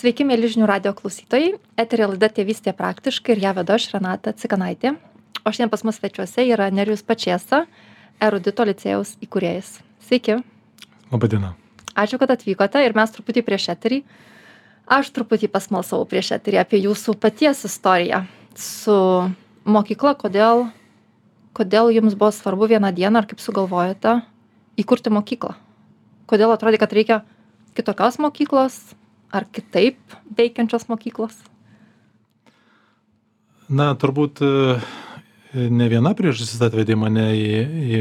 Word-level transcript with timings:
Sveiki, 0.00 0.24
mėly 0.24 0.48
žinių 0.48 0.64
radio 0.64 0.94
klausytojai. 0.96 1.58
Eterė 1.76 2.06
laida 2.08 2.30
Tėvystė 2.32 2.72
praktiškai 2.72 3.34
ir 3.34 3.42
ją 3.42 3.50
vedu 3.58 3.74
aš 3.74 3.90
Renata 3.92 4.32
Cikanaitė. 4.32 4.94
O 5.44 5.50
šiandien 5.52 5.68
pas 5.68 5.82
mus 5.84 5.98
svečiuose 6.00 6.46
yra 6.48 6.70
Nerijus 6.72 7.02
Pačiesa, 7.04 7.66
erudito 8.16 8.64
licėjaus 8.64 9.10
įkūrėjas. 9.20 9.74
Sveiki. 10.06 10.38
Labadiena. 11.10 11.50
Ačiū, 11.92 12.16
kad 12.22 12.32
atvykote 12.32 12.80
ir 12.80 12.96
mes 12.96 13.12
truputį 13.12 13.42
prieš 13.44 13.66
eterį. 13.74 13.98
Aš 14.88 15.10
truputį 15.18 15.50
pasmalsavau 15.52 16.06
prieš 16.08 16.30
eterį 16.38 16.62
apie 16.62 16.80
jūsų 16.86 17.18
paties 17.20 17.60
istoriją 17.68 18.22
su 18.56 18.96
mokykla, 19.68 20.14
kodėl, 20.22 20.64
kodėl 21.52 21.92
jums 21.92 22.16
buvo 22.16 22.30
svarbu 22.38 22.70
vieną 22.72 22.94
dieną 22.96 23.20
ar 23.20 23.28
kaip 23.28 23.44
sugalvojate 23.44 24.16
įkurti 24.80 25.12
mokyklą. 25.12 25.52
Kodėl 26.24 26.56
atrodė, 26.56 26.80
kad 26.80 26.96
reikia 26.96 27.20
kitokios 27.76 28.16
mokyklos, 28.16 28.80
ar 29.32 29.46
kitaip 29.52 29.98
veikiančios 30.36 30.88
mokyklos? 30.90 31.36
Na, 33.70 33.92
turbūt 33.94 34.42
e, 34.42 34.78
ne 35.70 35.86
viena 35.90 36.12
priežastis 36.18 36.58
atvedė 36.64 36.96
mane 36.98 37.28
į, 37.38 37.50
į, 37.86 38.00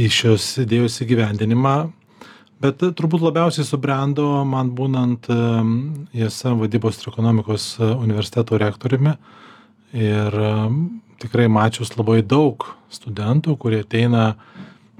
į 0.00 0.08
šios 0.12 0.46
idėjos 0.64 0.96
įgyvendinimą, 1.04 1.74
bet 2.64 2.80
turbūt 2.96 3.26
labiausiai 3.26 3.66
subrendo 3.68 4.26
man 4.48 4.72
būnant 4.76 5.28
JSM 5.28 6.56
e, 6.56 6.60
vadybos 6.64 7.02
ir 7.02 7.10
ekonomikos 7.12 7.74
universiteto 7.84 8.56
rektoriumi 8.60 9.18
ir 10.00 10.38
e, 10.40 10.54
tikrai 11.20 11.50
mačius 11.52 11.92
labai 11.98 12.22
daug 12.24 12.64
studentų, 12.92 13.58
kurie 13.60 13.84
ateina 13.84 14.32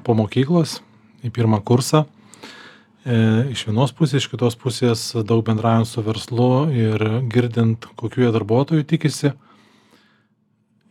po 0.05 0.13
mokyklos 0.19 0.83
į 1.25 1.33
pirmą 1.33 1.65
kursą 1.65 2.05
E, 2.05 2.24
iš 3.05 3.67
vienos 3.69 3.93
pusės 3.93 4.23
iš 4.23 4.31
kitos 4.33 4.57
pusės 4.57 5.01
daug 5.29 5.43
bendraujant 5.45 5.89
su 5.89 6.03
verslu 6.05 6.71
ir 6.73 7.03
girdint 7.29 7.85
kokių 8.01 8.25
jie 8.25 8.31
darbuotojų 8.33 8.87
tikisi. 8.89 9.35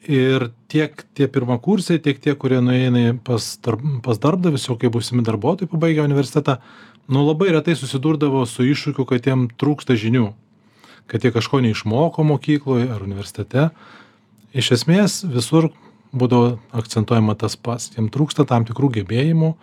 Ir 0.04 0.50
tiek 0.68 1.00
tie 1.16 1.30
pirmakursiai 1.32 2.02
tiek 2.04 2.20
tie 2.20 2.36
kurie 2.36 2.60
nueina 2.62 3.16
pas 3.24 3.42
dar 3.64 3.80
pas 4.04 4.20
darbdavius 4.20 4.68
jau 4.68 4.76
kaip 4.78 4.94
būsimi 4.94 5.24
darbuotojai 5.24 5.72
pabaigę 5.72 6.04
universitetą 6.04 6.58
nu 7.08 7.24
labai 7.24 7.54
retai 7.56 7.76
susidurdavo 7.80 8.44
su 8.46 8.68
iššūkiu 8.68 9.08
kad 9.08 9.26
jiem 9.26 9.48
trūksta 9.58 9.96
žinių 9.96 10.34
kad 11.08 11.24
jie 11.24 11.32
kažko 11.32 11.62
neišmoko 11.64 12.24
mokykloj 12.24 12.88
ar 12.94 13.04
universitete. 13.04 13.70
Iš 14.54 14.72
esmės 14.78 15.24
visur 15.26 15.72
būdavo 16.14 16.60
akcentuojama 16.78 17.36
tas 17.40 17.58
pats. 17.58 17.90
Jiem 17.96 18.12
trūksta 18.14 18.46
tam 18.48 18.68
tikrų 18.70 18.92
gebėjimų 19.00 19.56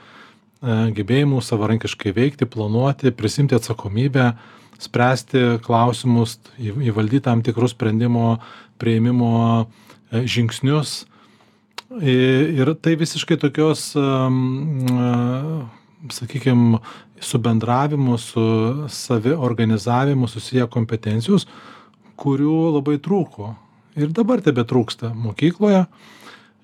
E, 0.60 0.72
gebėjimų 0.92 1.40
savarankiškai 1.40 2.12
veikti, 2.12 2.48
planuoti, 2.48 3.14
prisimti 3.16 3.56
atsakomybę, 3.56 4.34
spręsti 4.80 5.60
klausimus, 5.64 6.36
įvaldyti 6.60 7.24
tam 7.24 7.40
tikrus 7.44 7.72
sprendimo 7.72 8.34
prieimimo 8.80 9.30
e, 9.64 10.26
žingsnius. 10.28 11.06
Ir 12.00 12.68
tai 12.84 12.92
visiškai 13.00 13.40
tokios, 13.40 13.88
e, 13.96 14.04
sakykime, 16.12 16.82
su 17.20 17.40
bendravimu, 17.40 18.18
su 18.20 18.44
saviorganizavimu 18.88 20.28
susiję 20.28 20.68
kompetencijos, 20.72 21.48
kurių 22.20 22.60
labai 22.76 23.00
trūko. 23.00 23.54
Ir 24.00 24.12
dabar 24.16 24.44
tebe 24.44 24.64
trūksta 24.68 25.14
mokykloje. 25.16 25.86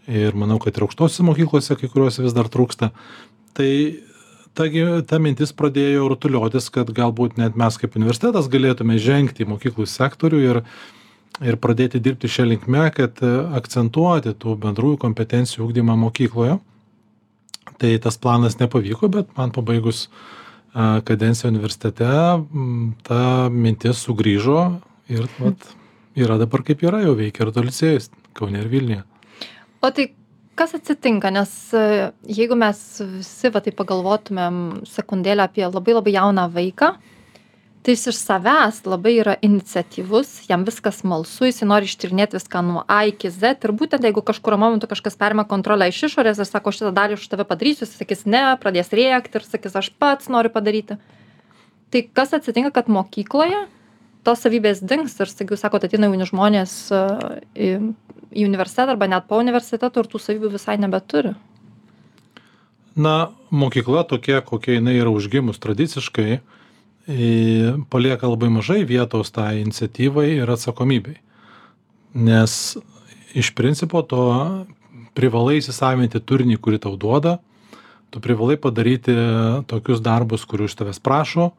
Ir 0.07 0.37
manau, 0.39 0.61
kad 0.63 0.77
ir 0.77 0.85
aukštosios 0.87 1.25
mokyklose 1.27 1.75
kai 1.81 1.89
kuriuose 1.91 2.23
vis 2.23 2.37
dar 2.37 2.47
trūksta 2.47 2.93
tai 3.57 3.71
ta 4.57 4.69
gi 4.73 4.85
ta 5.09 5.21
mintis 5.23 5.53
pradėjo 5.57 6.07
rutuliotis 6.13 6.69
kad 6.73 6.91
galbūt 6.97 7.41
net 7.41 7.57
mes 7.61 7.77
kaip 7.81 7.97
universitetas 7.99 8.49
galėtume 8.53 8.99
žengti 9.03 9.45
į 9.45 9.51
mokyklų 9.53 9.89
sektorių 9.91 10.45
ir 10.51 10.63
ir 11.45 11.59
pradėti 11.61 12.01
dirbti 12.01 12.31
šia 12.33 12.47
linkme 12.49 12.87
kad 12.97 13.21
akcentuoti 13.59 14.33
tų 14.41 14.57
bendrųjų 14.63 14.97
kompetencijų 15.03 15.67
ugdymą 15.67 15.97
mokykloje. 16.07 16.57
Tai 17.77 17.91
tas 18.01 18.17
planas 18.17 18.57
nepavyko 18.57 19.11
bet 19.13 19.35
man 19.37 19.53
pabaigus 19.53 20.07
kadenciją 20.77 21.51
universitete 21.53 22.09
ta 23.09 23.21
mintis 23.53 24.01
sugrįžo 24.05 24.61
ir 25.13 25.29
vat 25.41 25.69
yra 26.17 26.39
dabar 26.41 26.65
kaip 26.65 26.85
yra 26.85 27.03
jau 27.05 27.17
veikia 27.19 27.45
ir 27.45 27.53
du 27.53 27.65
licėjus 27.67 28.11
kaune 28.37 28.61
ir 28.61 28.71
vilniuje. 28.73 29.05
O 29.85 29.93
tai 29.93 30.09
kas 30.57 30.75
atsitinka? 30.79 31.31
Nes 31.35 31.53
e, 31.77 32.13
jeigu 32.39 32.57
mes 32.59 32.81
visi 33.19 33.53
va 33.53 33.63
taip 33.65 33.77
pagalvotumėm 33.79 34.87
sekundėlę 34.89 35.47
apie 35.47 35.67
labai 35.69 35.99
labai 35.99 36.17
jauną 36.17 36.49
vaiką 36.55 36.97
tai 37.87 37.95
jis 37.95 38.09
iš 38.11 38.17
savęs 38.19 38.81
labai 38.83 39.13
yra 39.23 39.37
iniciatyvus 39.47 40.49
jam 40.51 40.65
viskas 40.67 41.05
smalsu 41.05 41.47
jisai 41.47 41.69
nori 41.71 41.87
ištyrinėt 41.87 42.33
viską 42.35 42.63
nuo 42.67 42.81
a 42.91 43.05
iki 43.07 43.31
zet 43.31 43.63
ir 43.63 43.73
būtent 43.79 44.03
jeigu 44.03 44.25
kažkuriuo 44.27 44.59
momentu 44.59 44.89
kažkas 44.91 45.15
perima 45.21 45.45
kontrolę 45.47 45.87
iš 45.93 46.01
išorės 46.09 46.41
ir 46.43 46.49
sako 46.49 46.73
šitą 46.75 46.91
dalį 46.97 47.21
už 47.21 47.29
tave 47.31 47.47
padarysiu 47.47 47.87
jisai 47.87 48.01
sakys 48.03 48.27
ne 48.27 48.43
pradės 48.59 48.91
rėkt 48.91 49.39
ir 49.39 49.47
sakys 49.47 49.79
aš 49.79 49.93
pats 50.03 50.27
noriu 50.35 50.51
padaryti 50.51 50.99
tai 51.95 52.03
kas 52.11 52.35
atsitinka 52.35 52.75
kad 52.75 52.91
mokykloje 52.91 53.69
tos 54.27 54.43
savybės 54.43 54.83
dings 54.83 55.15
ir 55.23 55.31
staiga 55.31 55.55
jūs 55.55 55.63
sakot 55.63 55.87
ateina 55.87 56.11
jauni 56.11 56.27
žmonės 56.27 56.75
e, 56.91 57.79
į 58.35 58.47
universitetą 58.49 58.95
arba 58.95 59.09
net 59.11 59.29
po 59.29 59.39
universiteto 59.43 60.03
ir 60.03 60.11
tų 60.11 60.21
savybių 60.23 60.53
visai 60.57 60.79
nebeturi? 60.81 61.35
Na, 62.97 63.31
mokykla 63.53 64.07
tokia, 64.09 64.41
kokia 64.41 64.79
jinai 64.79 64.97
yra 64.97 65.13
užgimus 65.13 65.61
tradiciškai, 65.61 66.41
palieka 67.93 68.31
labai 68.31 68.49
mažai 68.51 68.83
vietos 68.89 69.31
tai 69.31 69.61
iniciatyvai 69.61 70.31
ir 70.41 70.51
atsakomybei. 70.51 71.21
Nes 72.17 72.77
iš 73.37 73.53
principo 73.55 74.01
to 74.03 74.25
privalai 75.17 75.61
įsisavinti 75.61 76.23
turinį, 76.25 76.57
kurį 76.57 76.81
tau 76.87 76.97
duoda, 76.97 77.37
tu 78.11 78.21
privalai 78.25 78.57
padaryti 78.57 79.15
tokius 79.69 80.01
darbus, 80.01 80.49
kurių 80.49 80.71
iš 80.71 80.77
tavęs 80.81 81.01
prašo, 81.05 81.51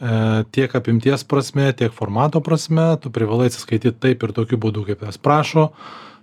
tiek 0.00 0.74
apimties 0.74 1.24
prasme, 1.28 1.68
tiek 1.76 1.92
formato 1.92 2.40
prasme, 2.40 2.96
tu 3.02 3.12
privalai 3.12 3.50
atsiskaityti 3.50 3.98
taip 4.00 4.24
ir 4.24 4.32
tokiu 4.36 4.56
būdu, 4.60 4.86
kaip 4.88 5.04
jas 5.04 5.20
prašo. 5.20 5.70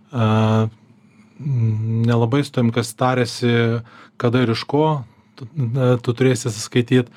E, 0.09 0.29
nelabai 2.09 2.41
su 2.41 2.55
tam, 2.55 2.71
kas 2.73 2.95
tarėsi, 2.97 3.83
kada 4.17 4.41
ir 4.41 4.55
iš 4.55 4.63
ko 4.65 4.85
tu, 5.37 5.45
e, 5.45 5.91
tu 6.01 6.15
turėsi 6.17 6.49
atsiskaityti. 6.49 7.11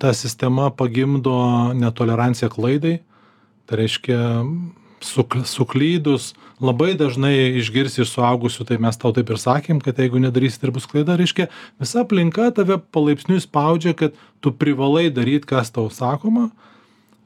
Ta 0.00 0.14
sistema 0.16 0.70
pagimdo 0.72 1.36
netoleranciją 1.76 2.48
klaidai. 2.54 3.02
Tai 3.68 3.76
reiškia, 3.82 4.20
suk, 5.06 5.36
suklydus, 5.48 6.32
labai 6.62 6.92
dažnai 6.98 7.58
išgirsi 7.60 8.02
iš 8.04 8.14
suaugusių, 8.14 8.66
tai 8.68 8.78
mes 8.82 8.98
tau 9.00 9.12
taip 9.14 9.30
ir 9.32 9.40
sakėm, 9.40 9.82
kad 9.82 9.98
jeigu 9.98 10.20
nedarysi, 10.22 10.60
tai 10.62 10.72
bus 10.74 10.86
klaida, 10.90 11.16
reiškia, 11.18 11.48
visa 11.82 12.02
aplinka 12.04 12.50
tave 12.56 12.78
palaipsniui 12.94 13.42
spaudžia, 13.42 13.94
kad 13.98 14.18
tu 14.44 14.54
privalai 14.54 15.08
daryti, 15.14 15.48
kas 15.52 15.72
tau 15.74 15.88
sakoma, 15.92 16.50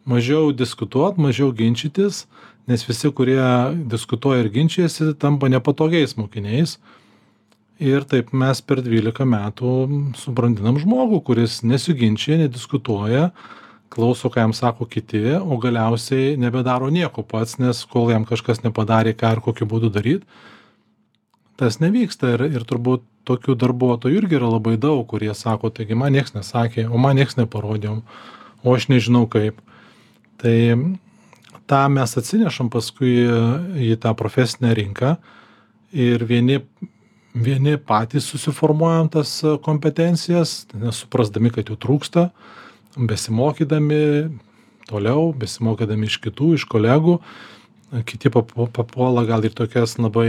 mažiau 0.08 0.52
diskutuot, 0.56 1.18
mažiau 1.20 1.52
ginčytis, 1.56 2.24
nes 2.66 2.82
visi, 2.86 3.10
kurie 3.14 3.42
diskutuoja 3.90 4.44
ir 4.44 4.52
ginčiasi, 4.54 5.12
tampa 5.20 5.50
nepatogiais 5.52 6.16
mokiniais. 6.18 6.78
Ir 7.76 8.06
taip 8.08 8.32
mes 8.32 8.62
per 8.64 8.80
12 8.80 9.26
metų 9.28 9.72
subrandinam 10.16 10.78
žmogų, 10.80 11.20
kuris 11.26 11.60
nesiginčia, 11.60 12.38
nediskutuoja, 12.40 13.30
klauso 13.92 14.30
ką 14.32 14.44
jam 14.44 14.52
sako 14.56 14.86
kiti 14.90 15.22
o 15.36 15.58
galiausiai 15.62 16.36
nebedaro 16.40 16.90
nieko 16.90 17.22
pats 17.22 17.58
nes 17.62 17.84
kol 17.90 18.10
jam 18.12 18.26
kažkas 18.28 18.62
nepadarė 18.64 19.14
ką 19.16 19.36
ir 19.36 19.42
kokiu 19.44 19.68
būdu 19.70 19.92
daryt 19.94 20.26
tas 21.56 21.80
nevyksta. 21.80 22.34
Ir 22.36 22.46
ir 22.50 22.66
turbūt 22.68 23.04
tokių 23.26 23.56
darbuotojų 23.58 24.20
irgi 24.20 24.38
yra 24.38 24.50
labai 24.52 24.76
daug 24.80 25.02
kurie 25.10 25.32
sako 25.34 25.72
taigi 25.74 25.96
man 25.98 26.14
nieks 26.14 26.36
nesakė 26.36 26.86
o 26.86 27.00
man 27.00 27.16
nieks 27.18 27.38
neparodė 27.40 27.96
o 27.96 28.74
aš 28.74 28.88
nežinau 28.92 29.24
kaip. 29.30 29.58
Tai 30.40 30.56
tą 31.66 31.80
mes 31.90 32.12
atsinešam 32.20 32.70
paskui 32.70 33.24
į 33.88 33.96
tą 34.02 34.12
profesinę 34.18 34.74
rinką 34.76 35.16
ir 35.96 36.26
vieni 36.28 36.60
vieni 37.36 37.76
patys 37.76 38.28
susiformuojam 38.30 39.10
tas 39.12 39.32
kompetencijas 39.64 40.66
nesuprasdami 40.72 41.50
kad 41.52 41.68
jų 41.68 41.76
trūksta 41.80 42.30
besimokydami 42.96 44.00
toliau, 44.88 45.30
besimokydami 45.36 46.08
iš 46.08 46.18
kitų, 46.24 46.54
iš 46.56 46.66
kolegų, 46.70 47.18
kiti 48.06 48.30
papuola 48.32 49.24
gal 49.28 49.44
ir 49.46 49.54
tokias 49.54 49.96
labai 50.00 50.28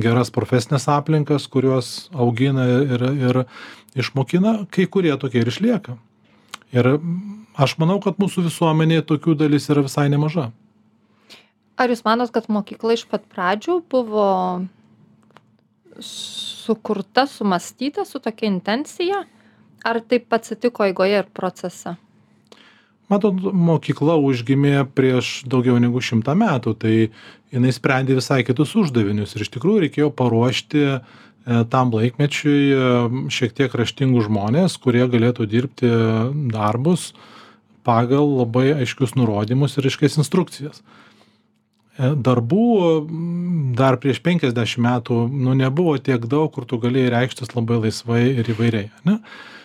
geras 0.00 0.32
profesinės 0.32 0.88
aplinkas, 0.92 1.48
kuriuos 1.52 2.08
augina 2.14 2.66
ir, 2.86 3.06
ir 3.20 3.42
išmokina, 3.98 4.62
kai 4.72 4.86
kurie 4.88 5.12
tokie 5.20 5.42
ir 5.42 5.50
išlieka. 5.52 5.96
Ir 6.76 6.96
aš 7.56 7.76
manau, 7.80 7.98
kad 8.04 8.18
mūsų 8.20 8.46
visuomenėje 8.48 9.06
tokių 9.10 9.36
dalis 9.42 9.68
yra 9.72 9.84
visai 9.86 10.08
nemaža. 10.12 10.50
Ar 11.76 11.92
jūs 11.92 12.02
manot, 12.06 12.32
kad 12.32 12.48
mokykla 12.48 12.96
iš 12.96 13.04
pat 13.10 13.26
pradžių 13.28 13.82
buvo 13.92 14.28
sukurta, 16.00 17.26
sumastyta 17.28 18.04
su 18.08 18.20
tokia 18.24 18.48
intencija? 18.48 19.24
Ar 19.86 20.02
taip 20.02 20.34
atsitiko 20.34 20.86
eigoje 20.88 21.22
ir 21.22 21.30
procese? 21.34 21.96
Matot 23.06 23.38
mokykla 23.38 24.16
užgimė 24.18 24.80
prieš 24.98 25.44
daugiau 25.46 25.78
negu 25.78 26.02
šimtą 26.02 26.34
metų 26.38 26.72
tai 26.82 26.94
jinai 27.54 27.70
sprendė 27.74 28.16
visai 28.18 28.40
kitus 28.46 28.74
uždavinius 28.74 29.36
ir 29.36 29.44
iš 29.44 29.52
tikrųjų 29.54 29.84
reikėjo 29.84 30.10
paruošti 30.18 30.82
e, 30.82 30.98
tam 31.70 31.94
laikmečiui 31.94 32.58
e, 32.74 32.90
šiek 33.30 33.54
tiek 33.54 33.78
raštingus 33.78 34.26
žmones 34.26 34.74
kurie 34.82 35.06
galėtų 35.12 35.46
dirbti 35.46 35.92
darbus 36.50 37.12
pagal 37.86 38.26
labai 38.40 38.72
aiškius 38.80 39.14
nurodymus 39.14 39.78
ir 39.78 39.86
aiškias 39.86 40.18
instrukcijas. 40.18 40.82
E, 41.94 42.10
darbų 42.10 42.66
dar 43.78 44.02
prieš 44.02 44.18
penkiasdešim 44.26 44.82
metų 44.82 45.28
nu 45.30 45.54
nebuvo 45.54 45.94
tiek 46.02 46.26
daug 46.26 46.50
kur 46.58 46.66
tu 46.66 46.82
galėjai 46.82 47.20
reikštis 47.20 47.54
labai 47.54 47.84
laisvai 47.86 48.24
ir 48.34 48.50
įvairiai 48.50 48.90
ane 49.04 49.20
E, 49.20 49.55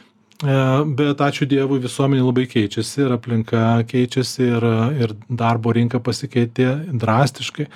bet 0.41 1.21
ačiū 1.21 1.45
Dievui 1.45 1.77
visuomenė 1.83 2.23
labai 2.25 2.47
keičiasi 2.49 3.03
ir 3.05 3.13
aplinka 3.13 3.83
keičiasi 3.89 4.47
ir, 4.47 4.65
ir 5.05 5.13
darbo 5.29 5.73
rinka 5.73 6.01
pasikeitė 6.01 6.69
drastiškai. 6.97 7.67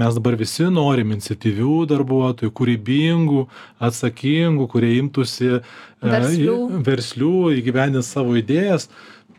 Mes 0.00 0.16
dabar 0.16 0.36
visi 0.40 0.64
norim 0.72 1.12
iniciatyvių 1.12 1.86
darbuotojų, 1.88 2.52
kūrybingų, 2.56 3.42
atsakingų, 3.84 4.68
kurie 4.72 4.94
imtųsi 5.00 5.50
e, 5.56 5.60
verslių, 6.04 6.56
verslių 6.86 7.34
įgyvendinti 7.58 8.06
savo 8.06 8.36
idėjas. 8.40 8.88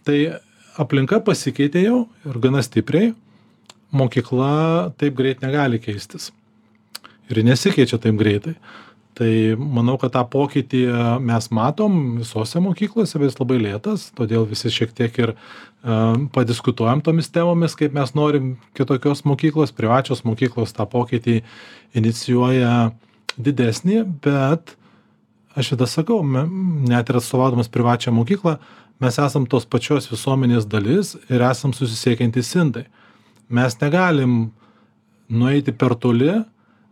Tai 0.06 0.20
aplinka 0.82 1.22
pasikeitė 1.26 1.86
jau 1.86 2.04
ir 2.26 2.42
gana 2.44 2.62
stipriai. 2.66 3.14
Mokykla 3.92 4.94
taip 5.02 5.18
greit 5.18 5.42
negali 5.44 5.82
keistis. 5.82 6.30
Ir 7.32 7.42
nesikeičia 7.46 7.98
taip 8.02 8.18
greitai 8.20 8.56
tai 9.18 9.56
manau 9.60 9.98
kad 10.00 10.14
tą 10.16 10.24
pokytį 10.32 10.82
mes 11.24 11.50
matom 11.52 11.98
visose 12.22 12.62
mokyklose 12.64 13.20
bet 13.20 13.32
jis 13.32 13.40
labai 13.42 13.60
lėtas 13.62 14.10
todėl 14.18 14.46
visi 14.50 14.72
šiek 14.72 14.94
tiek 14.96 15.18
ir 15.20 15.34
padiskutuojam 16.36 17.02
tomis 17.06 17.32
temomis 17.34 17.76
kaip 17.80 17.96
mes 17.98 18.14
norim 18.16 18.54
kitokios 18.78 19.26
mokyklos 19.28 19.74
privačios 19.76 20.24
mokyklos 20.28 20.76
tą 20.78 20.88
pokytį 20.90 21.42
inicijuoja 21.98 22.92
didesnį 23.38 24.04
bet 24.24 24.76
aš 25.56 25.74
visada 25.74 25.90
sakau 25.90 26.22
net 26.24 27.12
ir 27.12 27.20
atstovaudamas 27.20 27.72
privačią 27.72 28.14
mokyklą 28.16 28.58
mes 29.02 29.18
esam 29.20 29.48
tos 29.50 29.66
pačios 29.66 30.08
visuomenės 30.12 30.68
dalis 30.70 31.16
ir 31.28 31.42
esam 31.42 31.74
susisiekiantys 31.74 32.54
indai. 32.62 32.86
Mes 33.50 33.74
negalim 33.82 34.52
nueiti 35.28 35.74
per 35.74 35.96
toli 35.98 36.36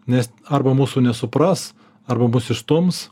nes 0.10 0.32
arba 0.50 0.74
mūsų 0.74 1.04
nesupras 1.06 1.70
arba 2.10 2.28
mus 2.32 2.50
išstums 2.54 3.08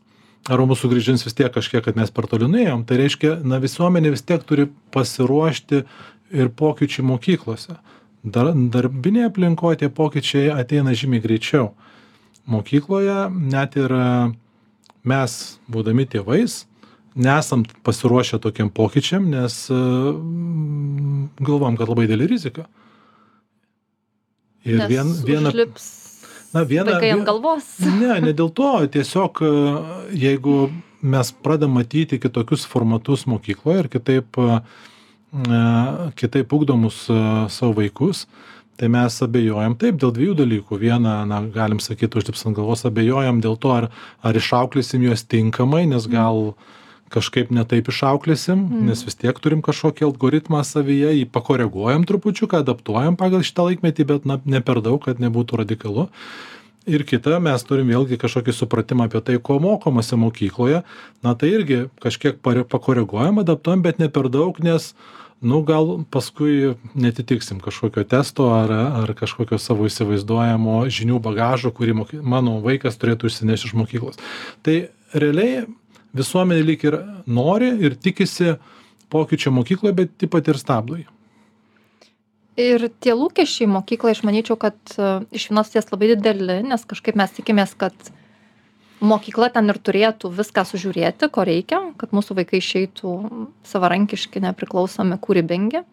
arba 0.47 0.65
mus 0.65 0.79
sugrąžins 0.81 1.25
vis 1.25 1.35
tiek 1.35 1.51
kažkiek 1.53 1.83
kad 1.83 1.97
mes 1.99 2.11
per 2.13 2.27
toli 2.29 2.47
nuėjom. 2.47 2.85
Tai 2.87 2.99
reiškia 3.01 3.37
na 3.43 3.59
visuomenė 3.63 4.13
vis 4.13 4.23
tiek 4.23 4.43
turi 4.47 4.67
pasiruošti 4.95 5.83
ir 6.37 6.51
pokyčiui 6.55 7.05
mokyklose. 7.07 7.77
Dar 8.23 8.53
darbinėj 8.55 9.29
aplinkoj 9.29 9.79
tie 9.81 9.89
pokyčiai 9.93 10.49
ateina 10.55 10.95
žymiai 10.97 11.23
greičiau. 11.23 11.73
Mokykloje 12.47 13.27
net 13.35 13.75
ir 13.79 13.93
mes 15.07 15.37
būdami 15.71 16.07
tėvais 16.07 16.63
nesam 17.17 17.65
pasiruošę 17.83 18.39
tokiem 18.39 18.69
pokyčiam 18.69 19.27
nes 19.31 19.63
galvojam 21.39 21.77
kad 21.79 21.89
labai 21.89 22.07
didelė 22.07 22.29
rizika. 22.31 22.67
Ir 24.67 24.83
vien 24.91 25.11
viena 25.27 25.51
užlips 25.51 26.06
na 26.53 26.63
viena 26.67 26.95
vaikai 26.95 27.13
ant 27.15 27.27
galvos. 27.27 27.69
Ne 28.01 28.19
ne 28.23 28.33
dėl 28.33 28.51
to 28.55 28.73
tiesiog 28.93 29.41
e, 29.43 29.53
jeigu 30.25 30.57
mes 31.01 31.31
pradedam 31.43 31.77
matyti 31.77 32.19
kitokius 32.21 32.65
formatus 32.69 33.25
mokykloje 33.29 33.85
ir 33.85 33.89
kitaip 33.93 34.39
e, 34.41 34.59
kitaip 36.19 36.53
ugdomus 36.53 37.05
e, 37.09 37.19
savo 37.53 37.77
vaikus 37.81 38.25
tai 38.77 38.91
mes 38.93 39.15
abejojam. 39.25 39.73
Taip 39.81 39.97
dėl 39.97 40.11
dviejų 40.13 40.35
dalykų. 40.37 40.77
Viena 40.77 41.23
na 41.25 41.39
galim 41.53 41.79
sakyt 41.81 42.13
užlips 42.19 42.45
ant 42.45 42.57
galvos 42.59 42.85
abejojam 42.85 43.41
dėl 43.41 43.57
to 43.57 43.73
ar 43.73 43.89
ar 44.21 44.37
išauklėsim 44.37 45.07
juos 45.07 45.25
tinkamai 45.25 45.87
nes 45.89 46.05
gal 46.11 46.53
kažkaip 47.13 47.51
ne 47.55 47.63
taip 47.67 47.89
išauklėsim 47.91 48.61
nes 48.87 49.03
vis 49.07 49.17
tiek 49.19 49.39
turim 49.43 49.63
kažkokį 49.65 50.07
algoritmą 50.09 50.63
savyje 50.67 51.13
jį 51.19 51.25
pakoreguojam 51.31 52.05
trupučiuką 52.09 52.61
adaptuojam 52.63 53.17
pagal 53.19 53.45
šitą 53.47 53.69
laikmetį 53.69 54.07
bet 54.11 54.29
na 54.29 54.39
ne 54.45 54.61
per 54.61 54.81
daug 54.85 55.01
kad 55.03 55.21
nebūtų 55.23 55.63
radikalu. 55.63 56.07
Ir 56.87 57.03
kita 57.03 57.41
mes 57.43 57.63
turim 57.67 57.89
vėlgi 57.91 58.15
kažkokį 58.19 58.53
supratimą 58.55 59.09
apie 59.09 59.19
tai 59.19 59.35
ko 59.43 59.57
mokomasi 59.59 60.15
mokykloje. 60.15 60.85
Na 61.23 61.33
tai 61.35 61.49
irgi 61.51 61.79
kažkiek 62.03 62.39
pare 62.39 62.63
pakoreguojam 62.63 63.41
adaptuojam 63.43 63.83
bet 63.83 63.99
ne 63.99 64.07
per 64.07 64.29
daug 64.31 64.59
nes 64.63 64.93
nu 65.41 65.61
gal 65.67 66.05
paskui 66.09 66.75
neatitiksim 66.95 67.59
kažkokio 67.61 68.03
testo 68.03 68.47
ar 68.55 68.71
ar 68.71 69.13
kažkokio 69.13 69.59
savo 69.61 69.85
įsivaizduojamo 69.89 70.79
žinių 70.89 71.19
bagažo 71.21 71.71
kurį 71.75 71.97
moki 71.99 72.21
mano 72.23 72.57
vaikas 72.63 72.97
turėtų 72.97 73.29
išsinešt 73.29 73.69
iš 73.69 73.75
mokyklos. 73.77 74.17
Tai 74.63 74.87
realiai 75.13 75.67
visuomenė 76.15 76.65
lyg 76.65 76.83
ir 76.87 76.99
nori 77.27 77.73
ir 77.83 77.97
tikisi 77.99 78.55
pokyčio 79.11 79.53
mokykloj 79.55 79.95
bet 79.95 80.17
taip 80.19 80.33
pat 80.35 80.47
ir 80.51 80.59
stabdo 80.59 80.99
jį. 80.99 81.07
Ir 82.57 82.87
tie 83.03 83.13
lūkesčiai 83.13 83.67
mokyklai, 83.69 84.15
aš 84.15 84.23
manyčiau, 84.25 84.57
kad 84.57 84.77
e, 84.97 85.09
iš 85.37 85.51
vienos 85.51 85.69
ties 85.69 85.91
labai 85.91 86.15
dideli, 86.15 86.63
nes 86.65 86.87
kažkaip 86.89 87.19
mes 87.19 87.35
tikimės, 87.35 87.75
kad 87.77 87.93
mokykla 88.97 89.51
ten 89.53 89.69
ir 89.69 89.77
turėtų 89.77 90.31
viską 90.33 90.63
sužiūrėti, 90.65 91.29
ko 91.29 91.45
reikia, 91.45 91.83
kad 92.01 92.15
mūsų 92.17 92.39
vaikai 92.39 92.57
išeitų 92.63 93.13
savarankiški, 93.69 94.41
nepriklausomi, 94.47 95.19
kūrybingi 95.21 95.83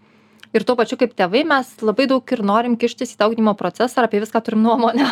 ir 0.55 0.65
tuo 0.67 0.77
pačiu 0.79 0.99
kaip 1.01 1.15
tėvai 1.19 1.43
mes 1.49 1.71
labai 1.83 2.06
daug 2.11 2.33
ir 2.37 2.43
norim 2.47 2.77
kištis 2.79 3.15
į 3.15 3.19
tą 3.21 3.29
ugdymo 3.33 3.56
procesą 3.59 4.01
ir 4.01 4.09
apie 4.09 4.23
viską 4.23 4.43
turim 4.47 4.62
nuomonę. 4.62 5.09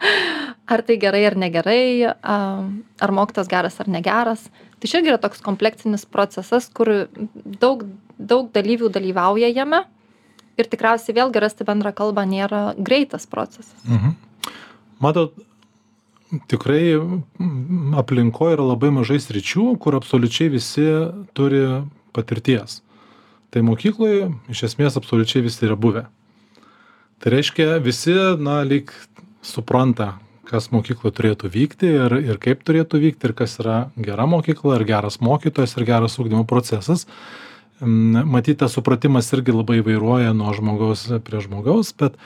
ar 0.72 0.82
tai 0.86 0.96
gerai 1.00 1.22
ar 1.28 1.36
negerai, 1.38 1.84
ar 2.22 3.14
mokytas 3.14 3.50
geras 3.50 3.78
ar 3.82 3.90
negeras. 3.90 4.44
Tai 4.82 4.90
čia 4.90 5.02
yra 5.04 5.20
toks 5.22 5.42
kompleksinis 5.44 6.04
procesas, 6.08 6.68
kur 6.74 6.90
daug, 7.62 7.86
daug 8.18 8.50
dalyvių 8.54 8.90
dalyvauja 8.92 9.52
jame 9.52 9.84
ir 10.58 10.68
tikriausiai 10.68 11.16
vėlgi 11.16 11.42
rasti 11.42 11.66
bendrą 11.68 11.94
kalbą 11.96 12.26
nėra 12.28 12.62
greitas 12.76 13.26
procesas. 13.30 13.74
Mhm. 13.86 14.16
Matot, 15.02 15.34
tikrai 16.50 16.94
aplinkoje 17.98 18.56
yra 18.58 18.66
labai 18.72 18.92
mažai 18.94 19.18
sričių, 19.22 19.72
kur 19.82 19.98
absoliučiai 19.98 20.52
visi 20.52 20.86
turi 21.36 21.66
patirties 22.14 22.80
tai 23.52 23.62
mokykloj 23.66 24.30
iš 24.52 24.66
esmės 24.70 24.96
absoliučiai 24.98 25.44
visi 25.44 25.66
yra 25.68 25.76
buvę. 25.76 26.06
Tai 27.22 27.32
reiškia, 27.36 27.76
visi, 27.84 28.14
na, 28.42 28.62
lyg 28.66 28.90
supranta, 29.46 30.16
kas 30.48 30.70
mokykloje 30.74 31.14
turėtų 31.16 31.50
vykti 31.52 31.90
ir, 31.94 32.16
ir 32.32 32.38
kaip 32.42 32.64
turėtų 32.66 33.00
vykti, 33.04 33.28
ir 33.28 33.34
kas 33.38 33.58
yra 33.62 33.76
gera 33.94 34.26
mokykla, 34.28 34.80
ir 34.80 34.86
geras 34.88 35.20
mokytojas, 35.22 35.76
ir 35.76 35.86
geras 35.88 36.18
ūkdymo 36.18 36.42
procesas. 36.50 37.06
Mm, 37.82 38.24
matyt, 38.30 38.60
tas 38.62 38.74
supratimas 38.76 39.30
irgi 39.36 39.54
labai 39.54 39.80
vairuoja 39.84 40.34
nuo 40.36 40.52
žmogaus 40.56 41.06
prie 41.26 41.44
žmogaus, 41.44 41.92
bet 41.98 42.18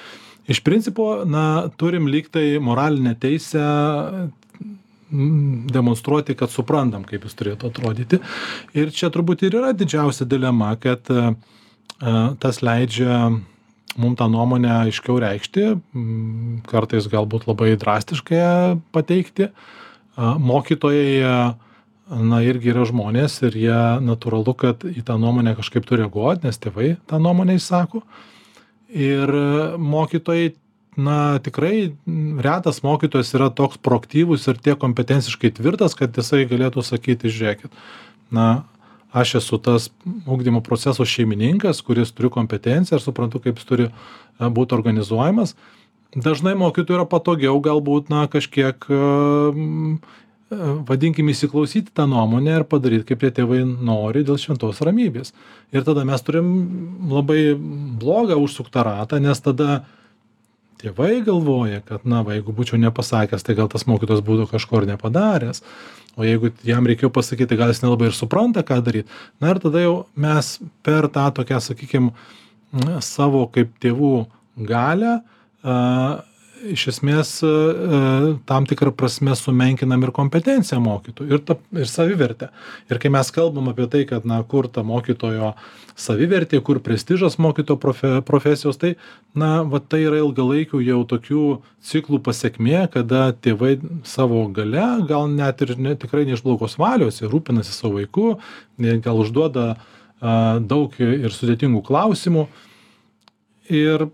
iš 0.49 0.63
principo, 0.65 1.25
na, 1.29 1.67
turim 1.81 2.09
lyg 2.11 2.31
tai 2.33 2.57
moralinę 2.63 3.17
teisę 3.21 3.67
demonstruoti, 5.11 6.35
kad 6.39 6.51
suprantam, 6.51 7.05
kaip 7.07 7.27
jis 7.27 7.37
turėtų 7.39 7.71
atrodyti. 7.71 8.21
Ir 8.75 8.91
čia 8.95 9.11
turbūt 9.15 9.45
ir 9.47 9.59
yra 9.61 9.75
didžiausia 9.77 10.27
dilema, 10.29 10.73
kad 10.83 11.07
e, 11.13 11.29
e, 12.01 12.15
tas 12.43 12.63
leidžia 12.65 13.29
mums 13.97 14.19
tą 14.19 14.29
nuomonę 14.29 14.73
aiškiau 14.85 15.17
reikšti, 15.23 15.69
kartais 16.69 17.07
galbūt 17.13 17.47
labai 17.49 17.75
drastiškai 17.81 18.41
pateikti. 18.93 19.49
Mokytojai, 20.17 21.55
na, 22.09 22.41
irgi 22.45 22.73
yra 22.73 22.87
žmonės 22.89 23.39
ir 23.49 23.57
jie 23.57 23.81
natūralu, 24.05 24.53
kad 24.57 24.85
į 24.89 25.05
tą 25.07 25.17
nuomonę 25.21 25.57
kažkaip 25.59 25.85
turi 25.89 26.05
reaguoti, 26.05 26.47
nes 26.49 26.61
tėvai 26.61 26.95
tą 27.09 27.21
nuomonę 27.21 27.57
įsako. 27.57 28.03
Ir 28.93 29.33
mokytojai 29.81 30.55
na 30.97 31.39
tikrai 31.45 31.93
retas 32.41 32.81
mokytojas 32.85 33.35
yra 33.37 33.51
toks 33.53 33.77
proaktyvus 33.85 34.49
ir 34.49 34.61
tiek 34.63 34.79
kompetenciškai 34.81 35.53
tvirtas 35.59 35.95
kad 35.99 36.17
jisai 36.17 36.47
galėtų 36.49 36.85
sakyti 36.85 37.33
žiūrėkit 37.33 37.77
na 38.33 38.65
aš 39.13 39.35
esu 39.41 39.59
tas 39.59 39.91
ugdymo 40.27 40.61
proceso 40.61 41.05
šeimininkas 41.05 41.81
kuris 41.85 42.13
turiu 42.13 42.31
kompetenciją 42.33 42.99
ir 42.99 43.05
suprantu 43.05 43.41
kaip 43.45 43.61
jis 43.61 43.69
turi 43.69 43.89
e, 43.89 43.93
būt 44.49 44.75
organizuojamas. 44.77 45.55
Dažnai 46.17 46.55
mokytojui 46.57 46.99
yra 46.99 47.09
patogiau 47.09 47.61
galbūt 47.61 48.11
na 48.13 48.25
kažkiek 48.33 48.89
e, 48.89 48.99
e, 48.99 50.61
vadinkim 50.89 51.29
įsiklausyt 51.33 51.91
į 51.93 51.97
tą 51.97 52.07
nuomonę 52.11 52.59
ir 52.61 52.67
padaryt 52.69 53.07
kaip 53.09 53.25
tie 53.25 53.33
tėvai 53.41 53.63
nori 53.65 54.25
dėl 54.27 54.41
šventos 54.41 54.81
ramybės. 54.85 55.33
Ir 55.73 55.85
tada 55.89 56.05
mes 56.09 56.25
turim 56.25 56.51
labai 57.13 57.55
blogą 57.57 58.41
užsuktą 58.41 58.85
ratą 58.87 59.21
nes 59.21 59.41
tada 59.45 59.85
tėvai 60.87 61.21
galvoja 61.27 61.83
kad 61.87 62.07
na 62.09 62.23
va 62.27 62.37
jeigu 62.37 62.55
būčiau 62.55 62.79
nepasakęs 62.81 63.45
tai 63.47 63.59
gal 63.59 63.69
tas 63.73 63.87
mokytojas 63.91 64.25
būtų 64.27 64.49
kažko 64.53 64.83
ir 64.83 64.91
nepadaręs. 64.93 65.63
O 66.17 66.25
jeigu 66.25 66.53
jam 66.65 66.87
reikėjo 66.89 67.11
pasakyt 67.13 67.51
tai 67.51 67.59
gal 67.61 67.73
jis 67.73 67.83
nelabai 67.83 68.09
ir 68.09 68.17
supranta 68.17 68.63
ką 68.65 68.81
daryt. 68.87 69.11
Na 69.43 69.53
ir 69.53 69.61
tada 69.61 69.83
jau 69.83 69.97
mes 70.17 70.55
per 70.87 71.11
tą 71.13 71.29
tokią 71.37 71.61
sakykim 71.61 72.13
savo 73.05 73.45
kaip 73.53 73.75
tėvų 73.83 74.15
galią 74.69 75.19
a 75.67 75.77
iš 76.65 76.87
esmės 76.93 77.33
e, 77.45 77.49
e, 77.49 78.29
tam 78.49 78.67
tikra 78.69 78.93
prasme 78.95 79.35
sumenkinam 79.37 80.05
ir 80.07 80.13
kompetenciją 80.17 80.79
mokytojų 80.85 81.37
ir 81.37 81.43
ta 81.47 81.57
ir 81.77 81.91
savivertę. 81.91 82.51
Ir 82.91 83.01
kai 83.03 83.13
mes 83.13 83.33
kalbam 83.35 83.73
apie 83.73 83.89
tai 83.93 84.05
kad 84.09 84.29
na 84.29 84.43
kur 84.43 84.69
ta 84.73 84.85
mokytojo 84.87 85.55
savivertė 85.97 86.61
kur 86.65 86.81
prestižas 86.85 87.39
mokytojo 87.41 87.81
profe 87.81 88.13
profesijos 88.29 88.81
tai 88.81 88.95
na 89.35 89.63
va 89.65 89.81
tai 89.81 90.03
yra 90.05 90.21
ilgalaikių 90.21 90.83
jau 90.85 91.03
tokių 91.09 91.45
ciklų 91.89 92.21
pasekmė 92.25 92.87
kada 92.93 93.31
tėvai 93.33 93.79
savo 94.05 94.45
galia 94.53 94.99
gal 95.09 95.29
net 95.33 95.65
ir 95.65 95.77
ne 95.81 95.97
tikrai 95.97 96.27
ne 96.29 96.37
iš 96.37 96.45
blogos 96.45 96.77
valios 96.81 97.23
rūpinasi 97.25 97.73
savo 97.73 97.97
vaiku 98.01 98.37
gal 98.77 99.25
užduoda 99.25 99.77
a 100.21 100.59
daug 100.61 100.95
ir 101.01 101.33
sudėtingų 101.33 101.83
klausimų. 101.85 102.47
Ir 103.69 104.09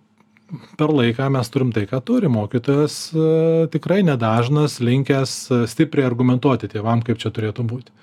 per 0.76 0.92
laiką 0.92 1.28
mes 1.32 1.50
turim 1.52 1.72
tai 1.72 1.84
ką 1.88 2.00
turim 2.04 2.34
mokytojas 2.36 2.96
e, 3.12 3.26
tikrai 3.72 4.02
nedažnas 4.06 4.80
linkęs 4.84 5.34
e, 5.50 5.60
stipriai 5.70 6.08
argumentuoti 6.08 6.70
tėvam 6.72 7.04
kaip 7.04 7.20
čia 7.22 7.32
turėtų 7.34 7.64
būti. 7.68 7.94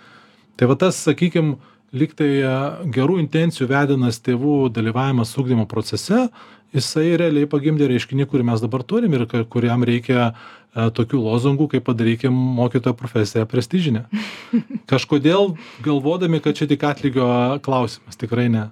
Tai 0.60 0.70
va 0.72 0.78
tas 0.80 1.00
sakykim 1.06 1.58
lyg 1.96 2.16
tai 2.18 2.32
e, 2.42 2.54
gerų 2.96 3.20
intencijų 3.24 3.70
vedinas 3.70 4.22
tėvų 4.26 4.72
dalyvavimas 4.74 5.36
ugdymo 5.38 5.68
procese 5.70 6.28
jisai 6.76 7.12
realiai 7.22 7.50
pagimdė 7.50 7.90
reiškinį 7.90 8.30
kurį 8.30 8.50
mes 8.52 8.66
dabar 8.66 8.86
turim 8.86 9.14
ir 9.18 9.26
kuriam 9.50 9.86
reikia 9.86 10.34
tokių 10.70 11.24
lozungų 11.26 11.66
kaip 11.72 11.88
padarykim 11.88 12.34
mokytojo 12.34 12.94
profesiją 12.98 13.48
prestižine 13.50 14.04
kažkodėl 14.92 15.56
galvodami 15.86 16.42
kad 16.46 16.60
čia 16.60 16.70
tik 16.70 16.86
atlygio 16.86 17.26
klausimas 17.66 18.22
tikrai 18.22 18.52
ne 18.54 18.68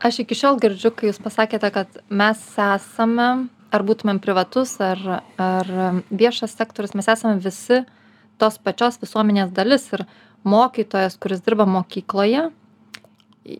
aš 0.00 0.22
iki 0.24 0.34
šiol 0.36 0.58
girdžiu 0.60 0.92
kai 0.96 1.10
jūs 1.10 1.20
pasakėte 1.22 1.70
kad 1.74 2.00
mes 2.08 2.40
esame 2.56 3.28
ar 3.70 3.84
būtumėm 3.86 4.20
privatus 4.24 4.74
ar 4.82 5.00
ar 5.38 5.70
viešas 6.10 6.56
sektorius 6.56 6.96
mes 6.98 7.08
esame 7.12 7.40
visi 7.44 7.82
tos 8.40 8.56
pačios 8.64 8.98
visuomenės 9.02 9.52
dalis 9.56 9.86
ir 9.94 10.06
mokytojas 10.48 11.18
kuris 11.20 11.44
dirba 11.44 11.68
mokykloje 11.68 12.48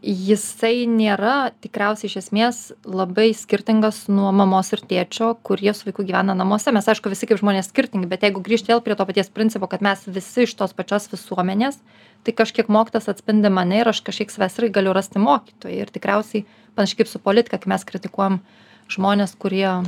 jisai 0.02 0.85
nėra 0.88 1.50
tikriausiai 1.62 2.09
iš 2.11 2.16
esmės 2.20 2.59
labai 2.87 3.30
skirtingas 3.37 4.04
nuo 4.12 4.30
mamos 4.37 4.70
ir 4.75 4.82
tėčio 4.87 5.32
kurie 5.47 5.73
su 5.75 5.88
vaiku 5.88 6.04
gyvena 6.06 6.37
namuose. 6.37 6.73
Mes 6.75 6.88
aišku 6.88 7.12
visi 7.12 7.28
kaip 7.28 7.40
žmonės 7.40 7.70
skirtingi 7.73 8.09
bet 8.11 8.26
jeigu 8.26 8.42
grįžt 8.44 8.70
vėl 8.70 8.82
prie 8.85 8.97
to 8.99 9.06
paties 9.09 9.32
principo 9.32 9.68
kad 9.70 9.82
mes 9.85 10.04
visi 10.06 10.47
iš 10.47 10.54
tos 10.59 10.76
pačios 10.76 11.11
visuomenės 11.12 11.80
tai 12.25 12.35
kažkiek 12.37 12.68
mokytojas 12.68 13.11
atspindi 13.14 13.50
mane 13.52 13.80
ir 13.80 13.90
aš 13.90 14.02
kažkiek 14.06 14.32
savęs 14.32 14.59
irgi 14.61 14.75
galiu 14.76 14.94
rasti 14.97 15.23
mokytoje 15.23 15.80
ir 15.80 15.92
tikriausiai 15.92 16.44
panašiai 16.76 17.02
kaip 17.02 17.11
su 17.11 17.23
politika 17.23 17.59
kai 17.59 17.73
mes 17.73 17.87
kritikuojam 17.88 18.40
žmones 18.92 19.35
kurie 19.40 19.80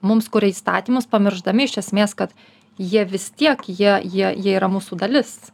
mums 0.00 0.30
kuria 0.32 0.54
įstatymus 0.54 1.10
pamiršdami 1.10 1.66
iš 1.68 1.80
esmės 1.84 2.14
kad 2.16 2.34
jie 2.78 3.04
vis 3.04 3.30
tiek 3.30 3.66
jie 3.68 3.98
jie 4.04 4.30
jie 4.36 4.54
yra 4.56 4.70
mūsų 4.72 5.00
dalis 5.02 5.50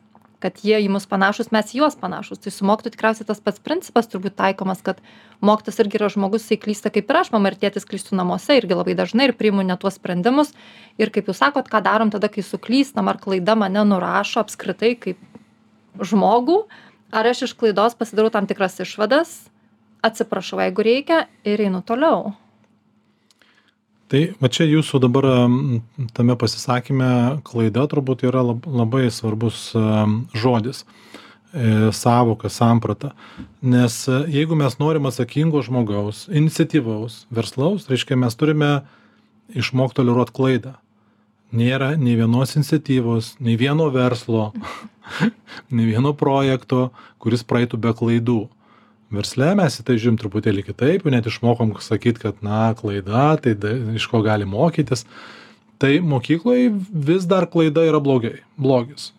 kad 0.47 0.63
jie 0.63 0.79
į 0.85 0.89
mus 0.95 1.09
panašūs 1.11 1.51
mes 1.55 1.73
į 1.75 1.81
juos 1.81 1.99
panašūs. 1.99 2.41
Tai 2.45 2.53
su 2.55 2.67
mokytoju 2.69 2.95
tikriausiai 2.95 3.27
tas 3.27 3.43
pats 3.43 3.63
principas 3.63 4.07
turbūt 4.13 4.37
taikomas 4.39 4.85
kad 4.87 5.03
mokytojas 5.45 5.83
irgi 5.83 5.99
yra 5.99 6.11
žmogus 6.15 6.47
jisai 6.47 6.61
klysta 6.63 6.93
kaip 6.95 7.11
ir 7.11 7.21
aš 7.23 7.33
mama 7.35 7.51
ir 7.51 7.59
tėtis 7.59 7.89
klystų 7.89 8.19
namuose 8.21 8.61
irgi 8.61 8.79
labai 8.79 8.95
dažnai 8.99 9.27
ir 9.31 9.35
priimu 9.39 9.67
ne 9.67 9.75
tuos 9.81 9.99
sprendimus. 9.99 10.55
Ir 11.03 11.11
kaip 11.11 11.27
jūs 11.33 11.43
sakot 11.43 11.67
ką 11.73 11.83
darom 11.83 12.15
tada 12.15 12.31
kai 12.31 12.47
suklystam 12.47 13.11
ar 13.11 13.19
klaida 13.23 13.59
mane 13.59 13.83
nurašo 13.91 14.45
apskritai 14.45 14.95
kaip 15.03 15.21
žmogų 15.99 16.63
ar 17.11 17.27
aš 17.27 17.47
iš 17.49 17.59
klaidos 17.59 17.99
pasidarau 17.99 18.31
tam 18.31 18.47
tikras 18.47 18.79
išvadas 18.85 19.37
atsiprašau 20.07 20.63
jeigu 20.63 20.87
reikia 20.87 21.23
ir 21.45 21.67
einu 21.69 21.83
toliau 21.83 22.35
tai 24.13 24.23
va 24.41 24.51
čia 24.53 24.67
jūsų 24.69 25.01
dabar 25.03 25.27
tame 26.17 26.37
pasisakyme 26.39 27.41
klaida 27.47 27.87
turbūt 27.91 28.25
yra 28.29 28.43
labai 28.45 29.09
svarbus 29.11 29.71
žodis 30.37 30.85
e, 30.85 31.91
sąvoka 31.95 32.51
samprata. 32.53 33.13
Nes 33.63 33.99
e, 34.09 34.23
jeigu 34.39 34.59
mes 34.59 34.79
norim 34.83 35.09
atsakingo 35.11 35.63
žmogaus 35.67 36.27
iniciatyvaus 36.31 37.25
verslaus 37.35 37.89
reiškia 37.91 38.19
mes 38.21 38.39
turime 38.39 38.73
išmokt 39.55 39.99
toleruot 39.99 40.33
klaidą. 40.35 40.77
Nėra 41.55 41.95
nei 41.99 42.17
vienos 42.19 42.57
iniciatyvos 42.59 43.37
nei 43.43 43.59
vieno 43.59 43.89
verslo 43.95 44.53
nei 45.75 45.87
vieno 45.87 46.15
projekto 46.15 46.91
kuris 47.23 47.47
praeitų 47.47 47.83
be 47.83 47.95
klaidų 47.97 48.41
versle 49.13 49.53
mes 49.59 49.79
į 49.81 49.87
tai 49.87 49.97
žiūrim 50.01 50.19
truputėlį 50.21 50.65
kitaip 50.67 51.07
net 51.13 51.29
išmokom 51.31 51.77
sakyt 51.83 52.21
kad 52.23 52.43
na 52.45 52.71
klaida 52.79 53.37
tai 53.43 53.55
da 53.55 53.73
iš 53.97 54.09
ko 54.11 54.23
gali 54.27 54.49
mokytis. 54.49 55.07
Tai 55.79 55.93
mokykloj 56.01 56.71
vis 56.91 57.27
dar 57.29 57.47
klaida 57.53 57.85
yra 57.85 58.01
blogai 58.01 58.41
blogis. 58.57 59.13